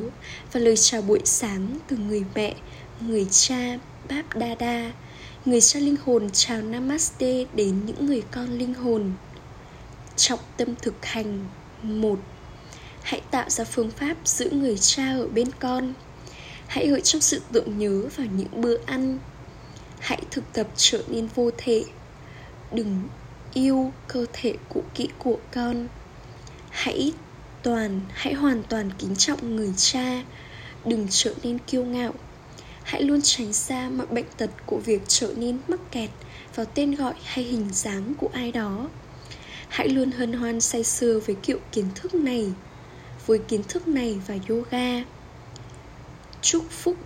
và 0.52 0.60
lời 0.60 0.76
chào 0.76 1.02
buổi 1.02 1.20
sáng 1.24 1.78
từ 1.88 1.96
người 1.96 2.24
mẹ, 2.34 2.54
người 3.00 3.26
cha 3.30 3.78
báp 4.08 4.36
đa 4.36 4.54
đa, 4.54 4.92
người 5.44 5.60
cha 5.60 5.80
linh 5.80 5.96
hồn 6.04 6.28
chào 6.32 6.62
namaste 6.62 7.44
đến 7.54 7.86
những 7.86 8.06
người 8.06 8.22
con 8.30 8.58
linh 8.58 8.74
hồn. 8.74 9.12
Trọng 10.16 10.40
tâm 10.56 10.68
thực 10.82 11.04
hành, 11.04 11.44
một, 11.82 12.18
hãy 13.02 13.20
tạo 13.30 13.50
ra 13.50 13.64
phương 13.64 13.90
pháp 13.90 14.16
giữ 14.24 14.50
người 14.50 14.78
cha 14.78 15.12
ở 15.12 15.28
bên 15.28 15.48
con. 15.58 15.94
Hãy 16.66 16.84
ở 16.84 17.00
trong 17.00 17.20
sự 17.20 17.40
tưởng 17.52 17.78
nhớ 17.78 18.02
vào 18.16 18.26
những 18.36 18.60
bữa 18.60 18.76
ăn 18.86 19.18
hãy 20.00 20.22
thực 20.30 20.52
tập 20.52 20.66
trở 20.76 21.02
nên 21.08 21.26
vô 21.34 21.50
thể. 21.56 21.84
Đừng 22.72 23.02
yêu 23.54 23.92
cơ 24.08 24.26
thể 24.32 24.54
cũ 24.68 24.82
kỹ 24.94 25.08
của 25.18 25.38
con. 25.52 25.88
Hãy 26.70 27.12
toàn, 27.62 28.00
hãy 28.08 28.34
hoàn 28.34 28.62
toàn 28.62 28.90
kính 28.98 29.16
trọng 29.16 29.56
người 29.56 29.72
cha. 29.76 30.22
Đừng 30.84 31.06
trở 31.10 31.34
nên 31.42 31.58
kiêu 31.58 31.84
ngạo. 31.84 32.14
Hãy 32.82 33.02
luôn 33.02 33.20
tránh 33.22 33.52
xa 33.52 33.90
mọi 33.90 34.06
bệnh 34.06 34.24
tật 34.36 34.50
của 34.66 34.76
việc 34.76 35.02
trở 35.08 35.34
nên 35.36 35.58
mắc 35.68 35.80
kẹt 35.90 36.10
vào 36.54 36.66
tên 36.74 36.94
gọi 36.94 37.14
hay 37.24 37.44
hình 37.44 37.68
dáng 37.72 38.14
của 38.18 38.30
ai 38.32 38.52
đó. 38.52 38.88
Hãy 39.68 39.88
luôn 39.88 40.10
hân 40.10 40.32
hoan 40.32 40.60
say 40.60 40.84
sưa 40.84 41.20
với 41.26 41.36
kiểu 41.42 41.58
kiến 41.72 41.86
thức 41.94 42.14
này, 42.14 42.52
với 43.26 43.38
kiến 43.38 43.62
thức 43.68 43.88
này 43.88 44.20
và 44.26 44.34
yoga. 44.48 45.04
Chúc 46.42 46.64
phúc 46.70 46.96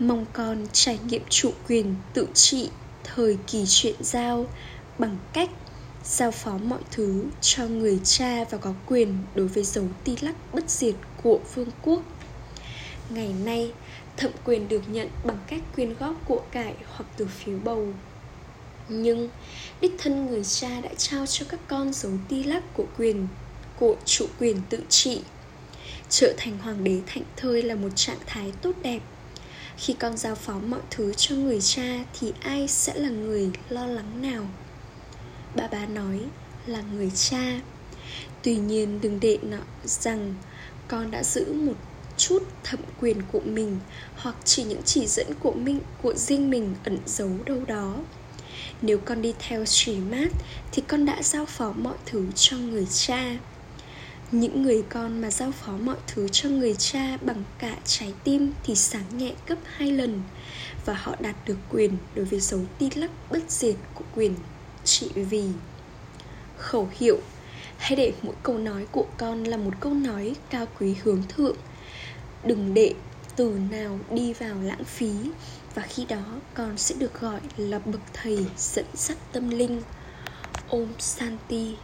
mong 0.00 0.26
con 0.32 0.66
trải 0.72 0.98
nghiệm 1.08 1.22
chủ 1.28 1.52
quyền, 1.68 1.94
tự 2.14 2.26
trị, 2.34 2.68
thời 3.04 3.38
kỳ 3.46 3.64
chuyện 3.68 3.94
giao 4.00 4.46
bằng 4.98 5.16
cách 5.32 5.50
giao 6.04 6.30
phó 6.30 6.58
mọi 6.58 6.80
thứ 6.90 7.24
cho 7.40 7.66
người 7.66 8.00
cha 8.04 8.44
và 8.50 8.58
có 8.58 8.72
quyền 8.86 9.18
đối 9.34 9.48
với 9.48 9.64
dấu 9.64 9.84
ti 10.04 10.16
lắc 10.20 10.34
bất 10.52 10.70
diệt 10.70 10.94
của 11.22 11.40
vương 11.54 11.68
quốc. 11.82 12.02
Ngày 13.10 13.34
nay, 13.44 13.72
thẩm 14.16 14.30
quyền 14.44 14.68
được 14.68 14.82
nhận 14.88 15.08
bằng 15.24 15.38
cách 15.46 15.60
quyên 15.74 15.94
góp 15.94 16.14
của 16.26 16.42
cải 16.52 16.74
hoặc 16.86 17.06
từ 17.16 17.26
phiếu 17.26 17.58
bầu. 17.64 17.88
Nhưng, 18.88 19.28
đích 19.80 19.94
thân 19.98 20.26
người 20.26 20.44
cha 20.44 20.80
đã 20.80 20.90
trao 20.98 21.26
cho 21.26 21.46
các 21.48 21.60
con 21.68 21.92
dấu 21.92 22.12
ti 22.28 22.44
lắc 22.44 22.74
của 22.74 22.86
quyền, 22.98 23.28
của 23.78 23.96
chủ 24.04 24.26
quyền 24.38 24.56
tự 24.70 24.80
trị. 24.88 25.20
Trở 26.08 26.34
thành 26.38 26.58
hoàng 26.58 26.84
đế 26.84 27.00
thạnh 27.06 27.24
thơi 27.36 27.62
là 27.62 27.74
một 27.74 27.88
trạng 27.96 28.18
thái 28.26 28.52
tốt 28.62 28.72
đẹp 28.82 29.00
khi 29.80 29.92
con 29.92 30.16
giao 30.16 30.34
phó 30.34 30.52
mọi 30.52 30.80
thứ 30.90 31.12
cho 31.12 31.34
người 31.34 31.60
cha 31.60 32.04
thì 32.20 32.32
ai 32.40 32.68
sẽ 32.68 32.94
là 32.94 33.08
người 33.08 33.50
lo 33.68 33.86
lắng 33.86 34.22
nào? 34.22 34.46
Bà 35.54 35.68
bà 35.72 35.86
nói, 35.86 36.20
là 36.66 36.82
người 36.92 37.10
cha. 37.14 37.60
Tuy 38.42 38.56
nhiên 38.56 39.00
đừng 39.00 39.20
để 39.20 39.38
nọ 39.42 39.58
rằng 39.84 40.34
con 40.88 41.10
đã 41.10 41.22
giữ 41.22 41.52
một 41.52 41.74
chút 42.16 42.42
thẩm 42.64 42.80
quyền 43.00 43.22
của 43.32 43.40
mình 43.44 43.78
hoặc 44.16 44.36
chỉ 44.44 44.64
những 44.64 44.82
chỉ 44.84 45.06
dẫn 45.06 45.26
của 45.40 45.52
mình, 45.52 45.80
của 46.02 46.14
riêng 46.14 46.50
mình 46.50 46.74
ẩn 46.84 46.98
giấu 47.06 47.30
đâu 47.44 47.64
đó. 47.66 47.96
Nếu 48.82 48.98
con 48.98 49.22
đi 49.22 49.34
theo 49.38 49.64
Srimad 49.64 50.28
thì 50.72 50.82
con 50.88 51.06
đã 51.06 51.22
giao 51.22 51.46
phó 51.46 51.72
mọi 51.76 51.96
thứ 52.06 52.26
cho 52.34 52.56
người 52.56 52.86
cha 52.90 53.36
những 54.32 54.62
người 54.62 54.82
con 54.88 55.20
mà 55.20 55.30
giao 55.30 55.52
phó 55.52 55.72
mọi 55.72 55.96
thứ 56.06 56.28
cho 56.28 56.48
người 56.48 56.74
cha 56.74 57.16
bằng 57.16 57.44
cả 57.58 57.76
trái 57.84 58.14
tim 58.24 58.52
thì 58.62 58.74
sáng 58.74 59.18
nhẹ 59.18 59.32
gấp 59.46 59.56
hai 59.64 59.92
lần. 59.92 60.22
Và 60.84 60.94
họ 60.94 61.16
đạt 61.20 61.36
được 61.46 61.56
quyền 61.70 61.96
đối 62.14 62.24
với 62.24 62.40
dấu 62.40 62.60
ti 62.78 62.90
lắc 62.94 63.10
bất 63.30 63.42
diệt 63.48 63.74
của 63.94 64.04
quyền. 64.14 64.34
Trị 64.84 65.10
vì 65.14 65.44
khẩu 66.58 66.88
hiệu. 66.92 67.18
Hãy 67.78 67.96
để 67.96 68.12
mỗi 68.22 68.34
câu 68.42 68.58
nói 68.58 68.86
của 68.92 69.06
con 69.18 69.44
là 69.44 69.56
một 69.56 69.72
câu 69.80 69.94
nói 69.94 70.34
cao 70.50 70.66
quý 70.78 70.94
hướng 71.02 71.22
thượng. 71.28 71.56
Đừng 72.44 72.74
để 72.74 72.94
từ 73.36 73.58
nào 73.70 73.98
đi 74.10 74.32
vào 74.32 74.54
lãng 74.62 74.84
phí. 74.84 75.10
Và 75.74 75.82
khi 75.82 76.04
đó, 76.04 76.24
con 76.54 76.78
sẽ 76.78 76.94
được 76.98 77.20
gọi 77.20 77.40
là 77.56 77.78
bậc 77.78 78.00
thầy 78.12 78.46
dẫn 78.56 78.86
dắt 78.94 79.16
tâm 79.32 79.50
linh. 79.50 79.82
Ôm 80.68 80.88
santi. 80.98 81.74